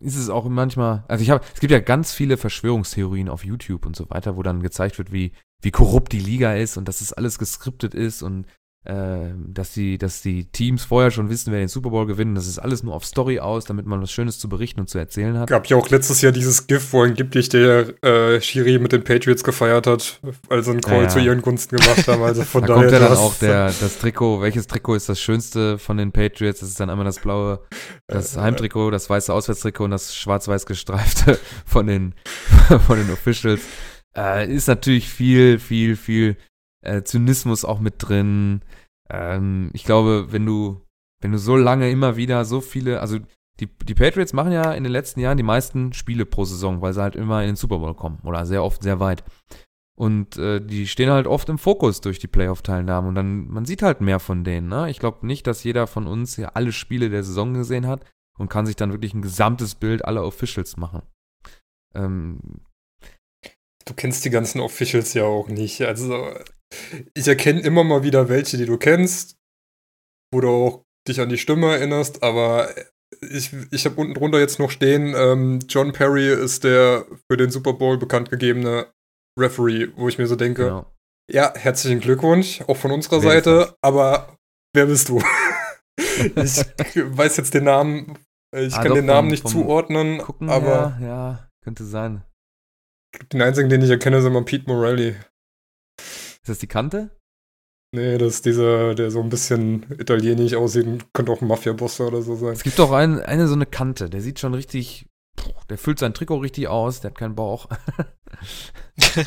[0.00, 3.86] ist es auch manchmal, also ich habe, es gibt ja ganz viele Verschwörungstheorien auf YouTube
[3.86, 7.00] und so weiter, wo dann gezeigt wird, wie, wie korrupt die Liga ist und dass
[7.00, 8.46] es alles geskriptet ist und
[8.88, 12.36] dass die, dass die Teams vorher schon wissen, wer den Super Bowl gewinnt.
[12.38, 14.96] Das ist alles nur auf Story aus, damit man was Schönes zu berichten und zu
[14.96, 15.50] erzählen hat.
[15.50, 19.44] Gab ja auch letztes Jahr dieses GIF, wo angeblich der äh, Schiri mit den Patriots
[19.44, 21.08] gefeiert hat, als sie einen Call Ja, ja.
[21.10, 22.22] zu ihren Gunsten gemacht haben.
[22.22, 25.08] Also von Da daher kommt ja dann das- auch der, das Trikot, welches Trikot ist
[25.10, 26.60] das schönste von den Patriots?
[26.60, 27.60] Das ist dann einmal das blaue,
[28.06, 32.14] das Äh, Heimtrikot, das weiße Auswärtstrikot und das schwarz-weiß gestreifte von den,
[32.86, 33.60] von den Officials.
[34.16, 36.36] Äh, ist natürlich viel, viel, viel
[36.80, 38.62] äh, Zynismus auch mit drin.
[39.10, 40.84] Ähm, ich glaube, wenn du,
[41.20, 43.18] wenn du so lange immer wieder so viele, also
[43.60, 46.92] die, die Patriots machen ja in den letzten Jahren die meisten Spiele pro Saison, weil
[46.92, 49.24] sie halt immer in den Super Bowl kommen oder sehr oft sehr weit.
[49.96, 53.82] Und äh, die stehen halt oft im Fokus durch die Playoff-Teilnahmen und dann, man sieht
[53.82, 54.68] halt mehr von denen.
[54.68, 54.88] Ne?
[54.90, 58.04] Ich glaube nicht, dass jeder von uns ja alle Spiele der Saison gesehen hat
[58.38, 61.02] und kann sich dann wirklich ein gesamtes Bild aller Officials machen.
[61.96, 62.60] Ähm,
[63.88, 65.80] Du kennst die ganzen Officials ja auch nicht.
[65.80, 66.28] Also,
[67.14, 69.36] ich erkenne immer mal wieder welche, die du kennst,
[70.32, 72.68] wo du auch dich an die Stimme erinnerst, aber
[73.22, 77.50] ich, ich habe unten drunter jetzt noch stehen, ähm, John Perry ist der für den
[77.50, 78.86] Super Bowl bekannt gegebene
[79.38, 80.92] Referee, wo ich mir so denke, genau.
[81.30, 84.36] ja, herzlichen Glückwunsch, auch von unserer Wer Seite, aber
[84.74, 85.22] wer bist du?
[86.36, 86.64] ich
[86.96, 88.18] weiß jetzt den Namen,
[88.54, 91.84] ich Ah, kann doch, den Namen vom- nicht vom zuordnen, Gucken, aber ja, ja, könnte
[91.84, 92.22] sein.
[93.32, 95.16] den einzigen, den ich erkenne, ist immer Pete Morelli.
[96.48, 97.10] Ist das die Kante?
[97.94, 102.22] Nee, das ist dieser, der so ein bisschen italienisch aussieht, könnte auch ein Mafia-Boss oder
[102.22, 102.54] so sein.
[102.54, 105.06] Es gibt doch ein, eine so eine Kante, der sieht schon richtig,
[105.68, 107.68] der füllt sein Trikot richtig aus, der hat keinen Bauch.
[108.96, 109.26] Sieht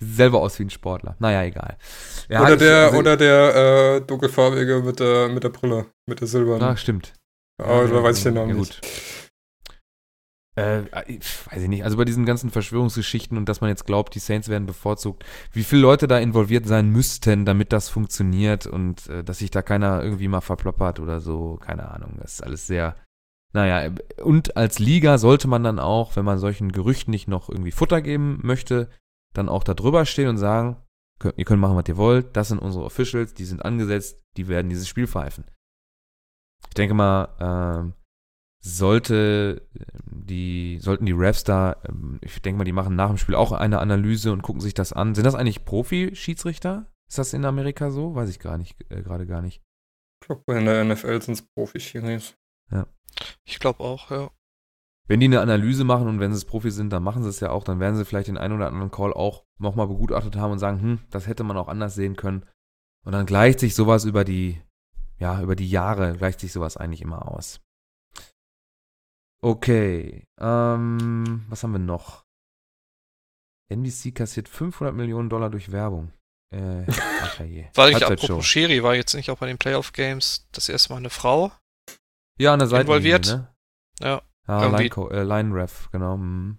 [0.00, 1.14] selber aus wie ein Sportler.
[1.20, 1.76] Naja, egal.
[2.28, 6.26] Ja, oder der, also- oder der äh, dunkelfarbige mit der, mit der Brille, mit der
[6.26, 6.62] silbernen.
[6.62, 7.12] Ah, stimmt.
[7.62, 8.80] Aber Ja, da weiß ich den Namen ja, nicht.
[10.58, 11.84] Äh, weiß ich nicht.
[11.84, 15.62] Also bei diesen ganzen Verschwörungsgeschichten und dass man jetzt glaubt, die Saints werden bevorzugt, wie
[15.62, 20.02] viele Leute da involviert sein müssten, damit das funktioniert und äh, dass sich da keiner
[20.02, 22.16] irgendwie mal verploppert oder so, keine Ahnung.
[22.20, 22.96] Das ist alles sehr.
[23.52, 27.70] Naja, und als Liga sollte man dann auch, wenn man solchen Gerüchten nicht noch irgendwie
[27.70, 28.90] Futter geben möchte,
[29.34, 30.76] dann auch da drüber stehen und sagen,
[31.36, 34.68] ihr könnt machen, was ihr wollt, das sind unsere Officials, die sind angesetzt, die werden
[34.68, 35.44] dieses Spiel pfeifen.
[36.68, 37.94] Ich denke mal, ähm,
[38.60, 39.68] sollte
[40.04, 43.52] die, sollten die Refs da, ähm, ich denke mal, die machen nach dem Spiel auch
[43.52, 45.14] eine Analyse und gucken sich das an.
[45.14, 46.86] Sind das eigentlich Profi-Schiedsrichter?
[47.08, 48.14] Ist das in Amerika so?
[48.14, 49.62] Weiß ich gar nicht, äh, gerade gar nicht.
[50.20, 52.34] Ich glaube, in der NFL sind es Profi-Chinis.
[53.44, 54.30] Ich glaube auch, ja.
[55.06, 57.40] Wenn die eine Analyse machen und wenn sie es Profi sind, dann machen sie es
[57.40, 60.52] ja auch, dann werden sie vielleicht den einen oder anderen Call auch nochmal begutachtet haben
[60.52, 62.44] und sagen, hm, das hätte man auch anders sehen können.
[63.06, 64.60] Und dann gleicht sich sowas über die,
[65.18, 67.60] ja, über die Jahre gleicht sich sowas eigentlich immer aus.
[69.40, 72.24] Okay, ähm, was haben wir noch?
[73.70, 76.12] NBC kassiert 500 Millionen Dollar durch Werbung.
[76.50, 76.86] Äh,
[77.22, 77.66] ach je.
[77.74, 80.98] War ich apropos Schiri, war jetzt nicht auch bei den Playoff Games das erste Mal
[80.98, 81.52] eine Frau?
[82.40, 82.82] Ja, an der Seite.
[82.82, 83.26] involviert?
[83.26, 83.54] Ne?
[84.00, 84.22] Ja.
[84.48, 86.16] Irgendwie- Line, äh, Line Ref, genau.
[86.16, 86.58] mhm.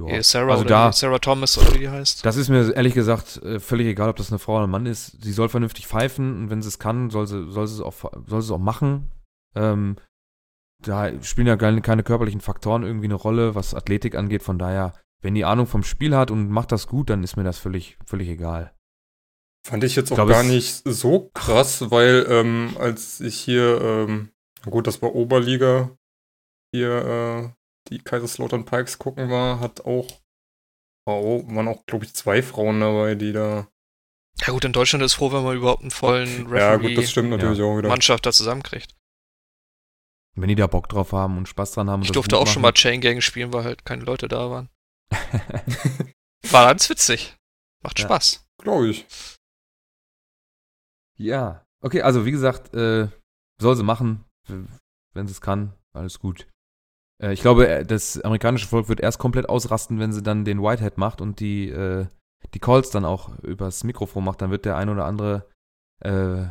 [0.00, 0.22] Ja.
[0.22, 2.24] Sarah also da, Sarah Thomas oder wie die heißt.
[2.24, 4.86] Das ist mir ehrlich gesagt äh, völlig egal, ob das eine Frau oder ein Mann
[4.86, 5.20] ist.
[5.24, 7.94] Sie soll vernünftig pfeifen und wenn sie es kann, soll sie, soll sie, es, auch,
[8.26, 9.10] soll sie es auch machen.
[9.56, 9.96] Ähm,
[10.82, 14.42] da spielen ja keine, keine körperlichen Faktoren irgendwie eine Rolle, was Athletik angeht.
[14.42, 17.44] Von daher, wenn die Ahnung vom Spiel hat und macht das gut, dann ist mir
[17.44, 18.72] das völlig, völlig egal.
[19.66, 24.30] Fand ich jetzt auch glaub, gar nicht so krass, weil ähm, als ich hier, ähm,
[24.64, 25.90] na gut, das war Oberliga,
[26.72, 27.48] hier äh,
[27.90, 30.06] die Kaiserslautern Pikes gucken war, hat auch,
[31.06, 33.68] oh, waren auch, glaube ich, zwei Frauen dabei, die da.
[34.46, 37.06] Ja gut, in Deutschland ist froh, wenn man überhaupt einen vollen Ja, gut, das Referee
[37.06, 37.88] stimmt natürlich auch wieder.
[37.88, 38.94] Mannschaft da zusammenkriegt.
[40.40, 42.00] Wenn die da Bock drauf haben und Spaß dran haben.
[42.00, 42.76] und Ich durfte auch schon mal machen.
[42.76, 44.68] Chain Gang spielen, weil halt keine Leute da waren.
[46.50, 47.36] War ganz witzig.
[47.82, 48.06] Macht Ja.
[48.06, 48.46] Spaß.
[48.62, 49.06] Glaube ich.
[51.18, 53.08] Ja, okay, also wie gesagt, äh,
[53.60, 56.46] soll sie machen, wenn sie es kann, alles gut.
[57.20, 60.62] Äh, ich glaube, äh, das amerikanische Volk wird erst komplett ausrasten, wenn sie dann den
[60.62, 62.06] Whitehead macht und die, äh,
[62.54, 64.40] die Calls dann auch übers Mikrofon macht.
[64.40, 65.48] Dann wird der ein oder andere
[66.04, 66.44] äh,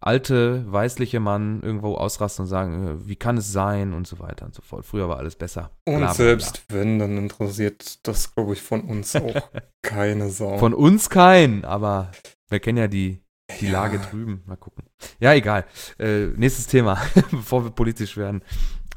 [0.00, 4.46] alte, weißliche Mann irgendwo ausrasten und sagen, äh, wie kann es sein und so weiter
[4.46, 4.84] und so fort.
[4.86, 5.70] Früher war alles besser.
[5.86, 6.14] Und Bla, bla, bla.
[6.14, 9.34] selbst wenn, dann interessiert das, glaube ich, von uns auch
[9.82, 10.58] keine Sau.
[10.58, 12.10] Von uns kein, aber
[12.48, 13.20] wir kennen ja die,
[13.60, 13.72] die Ja.
[13.72, 14.42] Lage drüben.
[14.46, 14.84] Mal gucken.
[15.20, 15.66] Ja, egal.
[15.98, 16.98] Äh, nächstes Thema,
[17.30, 18.42] bevor wir politisch werden.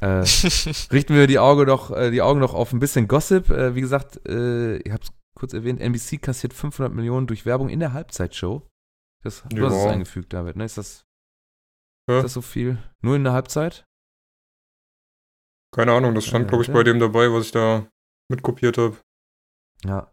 [0.00, 0.06] Äh,
[0.90, 3.50] richten wir die, Auge doch, äh, die Augen noch auf ein bisschen Gossip.
[3.50, 7.68] Äh, wie gesagt, äh, ich habe es kurz erwähnt, NBC kassiert 500 Millionen durch Werbung
[7.68, 8.62] in der Halbzeitshow.
[9.24, 9.90] Das, du hast es Ja.
[9.90, 10.64] eingefügt, David, ne?
[10.64, 11.04] Ist das,
[12.08, 12.18] Hä?
[12.18, 12.78] ist das so viel?
[13.02, 13.86] Nur in der Halbzeit?
[15.74, 16.74] Keine Ahnung, das stand, Äh, glaube ich, ja.
[16.74, 17.86] bei dem dabei, was ich da
[18.30, 18.96] mitkopiert habe.
[19.84, 20.10] Ja.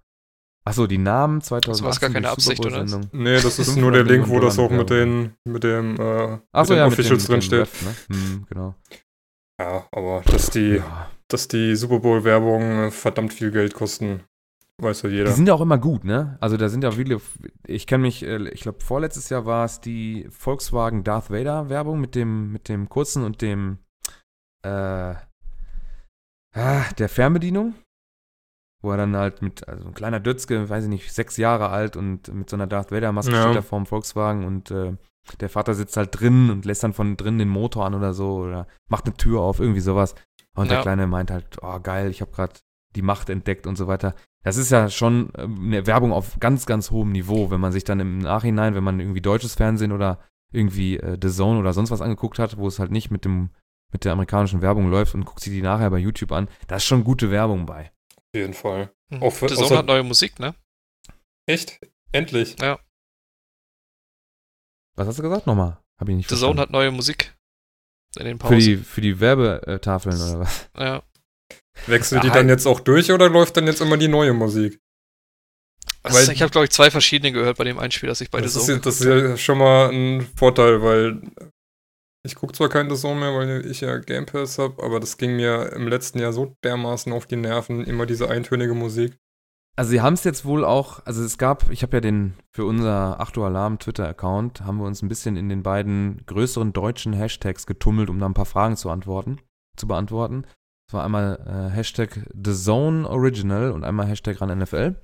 [0.64, 2.84] Achso, die Namen 2018 war es gar keine Absicht, oder.
[3.12, 6.40] Nee, das ist 500 nur der Link, wo das auch mit den, mit dem, äh,
[6.52, 7.82] Achso, mit den ja, Officials mit dem, drin steht.
[7.82, 7.96] Ne?
[8.16, 8.76] Hm, genau.
[9.60, 11.12] Ja, aber dass die, Ja.
[11.28, 14.24] dass die Super Bowl-Werbung verdammt viel Geld kosten,
[14.80, 15.32] weiß ja Die jeder.
[15.32, 16.38] sind ja auch immer gut, ne?
[16.42, 17.20] Also da sind ja viele,
[17.68, 22.00] ich kenne mich, äh, ich glaube vorletztes Jahr war es die Volkswagen Darth Vader Werbung
[22.00, 23.80] mit dem, mit dem kurzen und dem,
[24.64, 24.70] äh,
[26.56, 27.76] ah, der Fernbedienung.
[28.84, 31.96] Wo er dann halt mit, also ein kleiner Dötzke, weiß ich nicht, sechs Jahre alt
[31.96, 33.44] und mit so einer Darth Vader Maske Ja.
[33.44, 34.98] steht da vorm Volkswagen und äh,
[35.40, 38.38] der Vater sitzt halt drin und lässt dann von drinnen den Motor an oder so
[38.38, 40.16] oder macht eine Tür auf, irgendwie sowas.
[40.56, 40.82] Und der Ja.
[40.82, 42.54] Kleine meint halt, oh geil, ich habe gerade
[42.96, 44.16] die Macht entdeckt und so weiter.
[44.44, 47.84] Das ist ja schon ähm, eine Werbung auf ganz, ganz hohem Niveau, wenn man sich
[47.84, 50.20] dann im Nachhinein, wenn man irgendwie deutsches Fernsehen oder
[50.52, 53.52] irgendwie äh, The Zone oder sonst was angeguckt hat, wo es halt nicht mit dem
[53.94, 56.86] mit der amerikanischen Werbung läuft und guckt sich die nachher bei YouTube an, da ist
[56.86, 57.92] schon gute Werbung bei.
[58.16, 58.90] Auf jeden Fall.
[59.10, 59.22] Mhm.
[59.22, 60.56] Auch für- The Zone hat neue Musik, ne?
[61.46, 61.80] Echt?
[62.14, 62.56] Endlich.
[64.96, 65.78] Was hast du gesagt nochmal?
[66.00, 66.54] Hab ich nicht The verstanden.
[66.58, 67.36] Zone hat neue Musik.
[68.18, 68.60] In den für Pausen.
[68.60, 70.70] die, für die Werbetafeln oder was?
[70.78, 71.04] ja.
[71.88, 72.50] Wechselt die dann halt.
[72.50, 74.80] jetzt auch durch oder läuft dann jetzt immer die neue Musik?
[76.04, 78.40] Also Weil- ich habe, glaube ich, zwei verschiedene gehört bei dem Einspiel, das ich bei
[78.40, 81.22] The das, ist, Zone ja- das ist ja schon mal ein Vorteil, weil
[82.24, 85.18] ich gucke zwar keinen The Zone mehr, weil ich ja Game Pass habe, aber das
[85.18, 89.18] ging mir im letzten Jahr so dermaßen auf die Nerven, immer diese eintönige Musik.
[89.78, 92.66] Also sie haben es jetzt wohl auch, also es gab, ich habe ja den, für
[92.66, 97.14] unser 8 Uhr Alarm Twitter-Account, haben wir uns ein bisschen in den beiden größeren deutschen
[97.14, 99.40] Hashtags getummelt, um da ein paar Fragen zu antworten,
[99.78, 100.46] zu beantworten.
[100.92, 104.98] Das war einmal äh, Hashtag The Zone Original und einmal Hashtag ran NFL.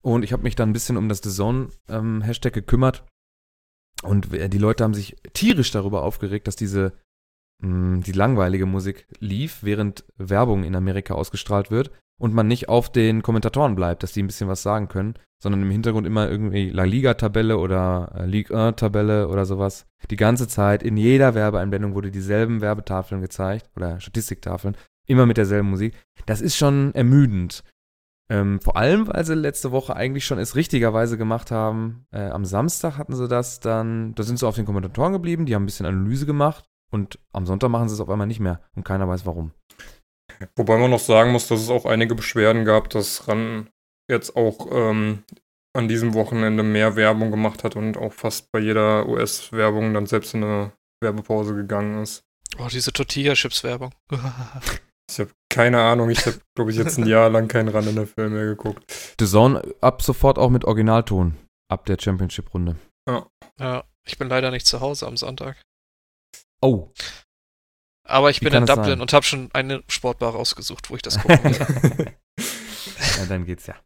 [0.00, 3.04] Und ich habe mich dann ein bisschen um das The Zone ähm, Hashtag gekümmert.
[4.04, 6.92] Und äh, die Leute haben sich tierisch darüber aufgeregt, dass diese
[7.62, 12.92] mh, die langweilige Musik lief, während Werbung in Amerika ausgestrahlt wird und man nicht auf
[12.92, 16.70] den Kommentatoren bleibt, dass die ein bisschen was sagen können, sondern im Hintergrund immer irgendwie
[16.70, 19.84] La Liga-Tabelle oder äh, Ligue 1-Tabelle oder sowas.
[20.12, 24.76] Die ganze Zeit in jeder Werbeeinblendung wurde dieselben Werbetafeln gezeigt oder Statistiktafeln,
[25.06, 25.94] immer mit derselben Musik.
[26.26, 27.62] Das ist schon ermüdend.
[28.30, 32.06] Ähm, vor allem, weil sie letzte Woche eigentlich schon es richtigerweise gemacht haben.
[32.10, 35.54] Äh, am Samstag hatten sie das dann, da sind sie auf den Kommentatoren geblieben, die
[35.54, 38.62] haben ein bisschen Analyse gemacht und am Sonntag machen sie es auf einmal nicht mehr
[38.76, 39.52] und keiner weiß warum.
[40.56, 43.68] Wobei man noch sagen muss, dass es auch einige Beschwerden gab, dass RAN
[44.10, 45.22] jetzt auch ähm,
[45.74, 50.34] an diesem Wochenende mehr Werbung gemacht hat und auch fast bei jeder US-Werbung dann selbst
[50.34, 52.24] in eine Werbepause gegangen ist.
[52.58, 53.92] Oh, diese Tortilla-Chips-Werbung.
[55.10, 57.96] Ich habe keine Ahnung, ich habe, glaube ich, jetzt ein Jahr lang keinen Run in
[57.96, 58.84] der Film mehr geguckt.
[59.20, 61.36] The Zone ab sofort auch mit Originalton
[61.68, 62.76] ab der Championship-Runde.
[63.58, 65.62] ja, ich bin leider nicht zu Hause am Sonntag.
[66.60, 66.90] Oh.
[68.06, 69.00] Aber ich Wie bin in Dublin sein?
[69.00, 72.12] und habe schon eine Sportbar rausgesucht, wo ich das gucken will.
[73.18, 73.76] ja, dann geht's ja.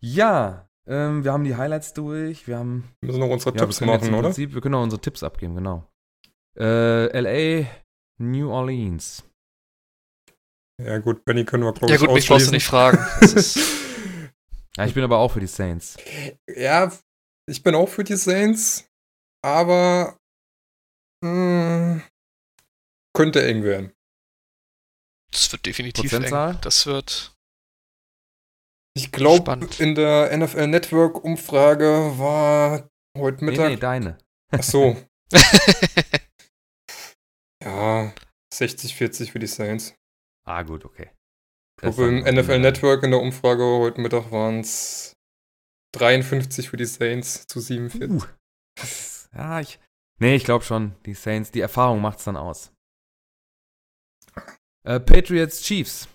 [0.00, 2.46] Ja, ähm, wir haben die Highlights durch.
[2.46, 4.28] Wir haben Wir müssen noch unsere ja, Tipps machen, im oder?
[4.28, 5.88] Prinzip, wir können auch unsere Tipps abgeben, genau.
[6.58, 7.66] Äh, LA,
[8.18, 9.24] New Orleans.
[10.82, 12.98] Ja gut, Benny können wir, glaube ja ich, gut, mich brauchst du nicht fragen.
[14.76, 15.96] Ja, ich bin aber auch für die Saints.
[16.48, 16.90] Ja,
[17.48, 18.88] ich bin auch für die Saints,
[19.40, 20.18] aber
[21.24, 22.02] mh,
[23.16, 23.92] könnte eng werden.
[25.30, 26.54] das wird definitiv Prozentzahl?
[26.54, 26.58] eng.
[26.62, 27.36] Das wird.
[28.96, 33.68] Ich glaube, in der NFL Network Umfrage war heute Nee, Mittag.
[33.68, 34.18] nee, deine.
[34.50, 34.96] Ach so,
[37.62, 38.12] ja,
[38.52, 39.94] 60-40 für die Saints.
[40.46, 41.10] Ah, gut, okay.
[41.76, 45.12] Ich glaube, im NFL Network in der Umfrage heute Mittag waren es
[45.94, 48.10] 53 für die Saints zu 47.
[48.10, 48.26] Uh,
[48.76, 49.80] das, ja, ich.
[50.20, 52.72] Nee, ich glaube schon, die Saints, die Erfahrung macht's dann aus.
[54.84, 56.08] Äh, Patriots, Chiefs.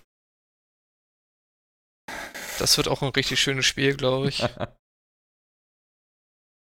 [2.58, 4.42] das wird auch ein richtig schönes Spiel, glaube ich.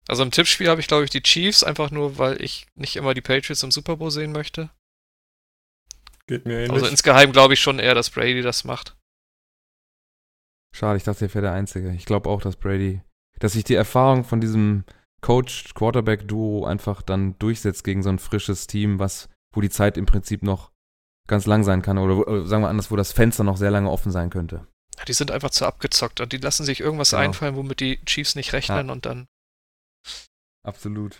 [0.08, 3.14] Also im Tippspiel habe ich, glaube ich, die Chiefs, einfach nur, weil ich nicht immer
[3.14, 4.70] die Patriots im Super Bowl sehen möchte.
[6.28, 6.72] Geht mir ähnlich.
[6.74, 8.96] Also insgeheim glaube ich schon eher, dass Brady das macht.
[10.76, 11.92] Schade, ich dachte, ich wäre der Einzige.
[11.94, 13.02] Ich glaube auch, dass Brady,
[13.40, 14.84] dass sich die Erfahrung von diesem
[15.22, 20.44] Coach-Quarterback-Duo einfach dann durchsetzt gegen so ein frisches Team, was, wo die Zeit im Prinzip
[20.44, 20.72] noch
[21.28, 21.98] ganz lang sein kann.
[21.98, 24.68] Oder, wo- oder sagen wir anders, wo das Fenster noch sehr lange offen sein könnte.
[24.98, 27.24] Ja, die sind einfach zu abgezockt und die lassen sich irgendwas Genau.
[27.24, 28.94] einfallen, womit die Chiefs nicht rechnen Ja.
[28.94, 29.28] und dann.
[30.64, 31.20] Absolut.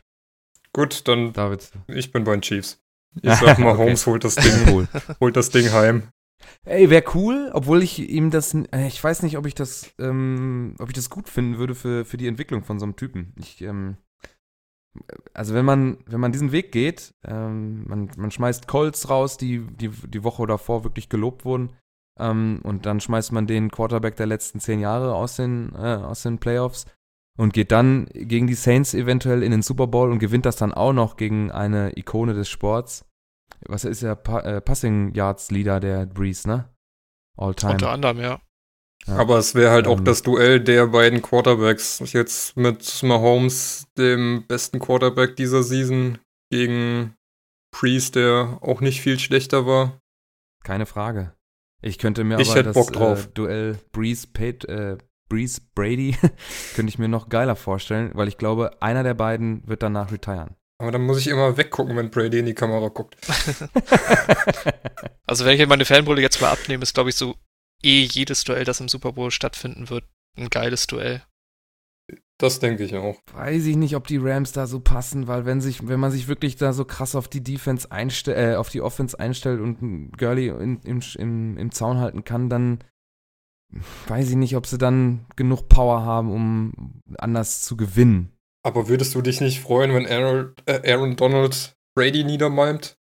[0.74, 1.72] Gut, dann David.
[1.88, 2.80] ich bin bei den Chiefs.
[3.22, 3.84] Ich sag mal, Okay.
[3.84, 4.88] Holmes holt das Ding, Cool.
[5.20, 6.04] holt das Ding heim.
[6.66, 10.76] Ey, wäre cool, obwohl ich ihm das, äh, ich weiß nicht, ob ich das, ähm,
[10.80, 13.34] ob ich das gut finden würde für, für die Entwicklung von so einem Typen.
[13.38, 13.98] Ich, ähm,
[15.34, 19.60] also wenn man, wenn man diesen Weg geht, ähm, man, man schmeißt Colts raus, die,
[19.60, 21.74] die die Woche davor wirklich gelobt wurden,
[22.20, 26.24] ähm, und dann schmeißt man den Quarterback der letzten zehn Jahre aus den, äh, aus
[26.24, 26.86] den Playoffs
[27.38, 30.74] und geht dann gegen die Saints eventuell in den Super Bowl und gewinnt das dann
[30.74, 33.06] auch noch gegen eine Ikone des Sports.
[33.68, 36.70] Was ist der pa äh, Passing Yards Leader der Breeze, ne?
[37.38, 37.74] All time.
[37.74, 38.42] Unter anderem, ja.
[39.06, 39.16] Ja.
[39.16, 40.06] Aber es wäre halt auch Ähm.
[40.06, 42.00] das Duell der beiden Quarterbacks.
[42.12, 46.18] Jetzt mit Mahomes, dem besten Quarterback dieser Season,
[46.52, 47.16] gegen
[47.72, 50.00] Priest, der auch nicht viel schlechter war.
[50.64, 51.34] Keine Frage.
[51.82, 53.28] Ich könnte mir Ich aber das Bock drauf.
[53.28, 54.98] Äh, Duell Breeze, Pate, äh,
[55.30, 56.16] Breeze Brady
[56.76, 60.56] könnte ich mir noch geiler vorstellen, weil ich glaube, einer der beiden wird danach retiren.
[60.80, 63.18] Aber dann muss ich immer weggucken, wenn Brady in die Kamera guckt.
[65.30, 67.36] Also wenn ich meine Fanbrille jetzt mal abnehme, ist glaube ich so
[67.84, 70.06] eh jedes Duell, das im Super Bowl stattfinden wird,
[70.38, 71.22] ein geiles Duell.
[72.40, 73.20] Das denke ich auch.
[73.34, 76.28] Weiß ich nicht, ob die Rams da so passen, weil wenn sich, wenn man sich
[76.28, 80.48] wirklich da so krass auf die Defense einstellt, äh, auf die Offense einstellt und Gurley
[80.48, 82.80] in, im, im, im Zaun halten kann, dann
[84.08, 88.32] weiß ich nicht, ob sie dann genug Power haben, um anders zu gewinnen.
[88.64, 92.98] Aber würdest du dich nicht freuen, wenn Aaron, äh, Aaron Donald Brady niedermalmt?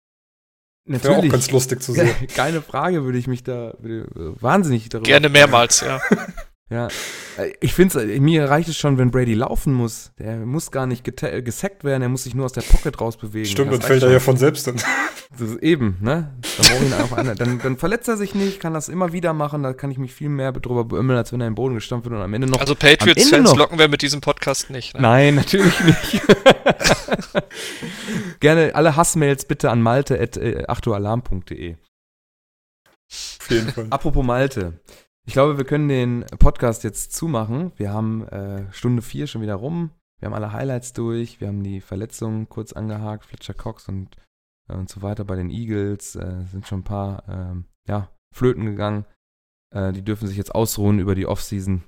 [0.88, 2.14] Wäre auch ganz lustig zu sehen.
[2.36, 5.08] Keine Frage, würde ich mich da äh, wahnsinnig darüber.
[5.08, 6.00] Gerne mehrmals, ja.
[6.72, 6.88] Ja.
[7.38, 10.12] Äh, Ich finde mir reicht es schon, wenn Brady laufen muss.
[10.18, 13.46] Der muss gar nicht äh, gesackt werden, er muss sich nur aus der Pocket rausbewegen.
[13.46, 14.78] Stimmt, Das dann fällt er ja von selbst hin.
[15.38, 16.34] Das ist eben, ne?
[16.58, 19.12] Dann, brauch ich ihn einfach an, dann, dann verletzt er sich nicht, kann das immer
[19.12, 21.76] wieder machen, da kann ich mich viel mehr drüber beömmeln, als wenn er im Boden
[21.76, 22.62] gestampft wird und am Ende noch.
[22.62, 24.94] Also Patriots-Fans locken wir mit diesem Podcast nicht.
[24.94, 25.02] Ne?
[25.02, 26.22] Nein, natürlich nicht.
[28.40, 31.76] Gerne alle Hassmails bitte an malte.achtualarm.de.
[31.76, 33.88] Auf jeden Fall.
[33.90, 34.80] Apropos Malte.
[35.28, 37.72] Ich glaube, wir können den Podcast jetzt zumachen.
[37.78, 39.90] Wir haben äh, Stunde vier schon wieder rum.
[40.20, 41.42] Wir haben alle Highlights durch.
[41.42, 43.26] Wir haben die Verletzungen kurz angehakt.
[43.26, 44.16] Fletcher Cox und,
[44.70, 46.16] äh, und so weiter bei den Eagles.
[46.16, 49.06] Äh, sind schon ein paar ähm, ja, Flöten gegangen.
[49.74, 51.84] Äh, die dürfen sich jetzt ausruhen über die Offseason.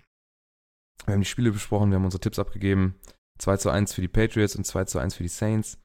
[1.06, 1.92] Wir haben die Spiele besprochen.
[1.92, 2.96] Wir haben unsere Tipps abgegeben.
[3.38, 5.80] 2 zu 1 für die Patriots und 2 zu 1 für die Saints.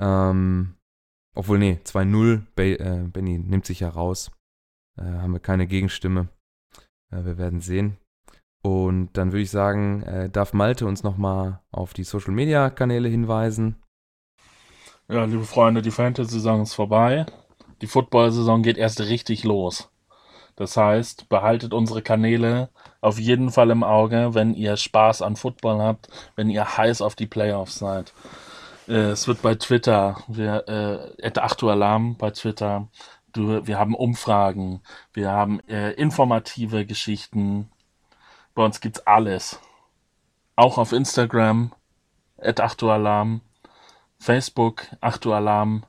[0.00, 0.74] Ähm,
[1.36, 2.42] obwohl, nee, 2-0.
[2.56, 4.32] Be äh, Benny nimmt sich ja raus.
[4.98, 6.33] Äh, haben wir keine Gegenstimme.
[7.12, 7.96] Äh, wir werden sehen.
[8.62, 13.08] Und dann würde ich sagen, äh, darf Malte uns nochmal auf die Social Media Kanäle
[13.08, 13.76] hinweisen.
[15.08, 17.26] Ja, liebe Freunde, die Fantasy-Saison ist vorbei.
[17.82, 19.90] Die Football-Saison geht erst richtig los.
[20.56, 25.82] Das heißt, behaltet unsere Kanäle auf jeden Fall im Auge, wenn ihr Spaß an Football
[25.82, 28.14] habt, wenn ihr heiß auf die Playoffs seid.
[28.88, 32.88] Äh, es wird bei Twitter, wir, äh, Achtualarm bei Twitter,
[33.34, 34.80] du, wir haben Umfragen,
[35.12, 37.70] wir haben äh, informative Geschichten.
[38.54, 39.60] Bei uns gibt's alles.
[40.56, 41.72] Auch auf Instagram,
[42.38, 43.40] Achtualarm,
[44.18, 45.84] Facebook, Achtualarm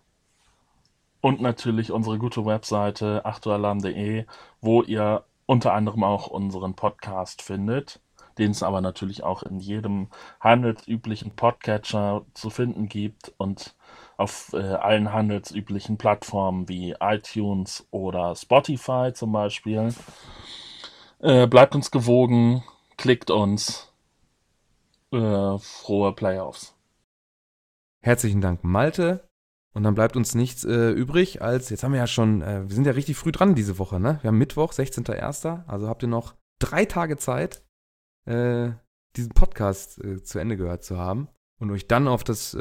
[1.22, 4.26] und natürlich unsere gute Webseite achtualarm.de,
[4.62, 8.00] wo ihr unter anderem auch unseren Podcast findet
[8.38, 10.08] den es aber natürlich auch in jedem
[10.40, 13.76] handelsüblichen Podcatcher zu finden gibt und
[14.18, 19.94] auf äh, allen handelsüblichen Plattformen wie iTunes oder Spotify zum Beispiel.
[21.20, 22.64] Äh, bleibt uns gewogen,
[22.98, 23.92] klickt uns.
[25.12, 26.76] Äh, frohe Playoffs.
[28.02, 29.28] Herzlichen Dank, Malte.
[29.74, 32.74] Und dann bleibt uns nichts äh, übrig, als jetzt haben wir ja schon, äh, wir
[32.74, 34.20] sind ja richtig früh dran diese Woche, ne?
[34.22, 35.68] Wir haben Mittwoch, 16.01.
[35.68, 37.66] Also habt ihr noch drei Tage Zeit,
[38.26, 38.70] äh,
[39.18, 42.54] diesen Podcast zu Ende gehört zu haben und euch dann auf das,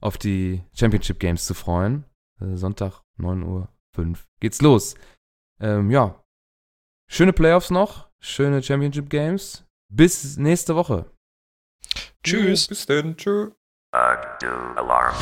[0.00, 2.04] auf die Championship Games zu freuen.
[2.40, 4.94] Äh, Sonntag, 9 Uhr 5 geht's los.
[5.60, 6.22] Ähm, ja.
[7.10, 9.66] Schöne Playoffs noch, schöne Championship Games.
[9.88, 11.10] Bis nächste Woche.
[12.22, 12.66] Tschüss.
[12.66, 13.16] Bis denn.
[13.16, 13.52] Tschüss.
[13.92, 15.14] Alarm.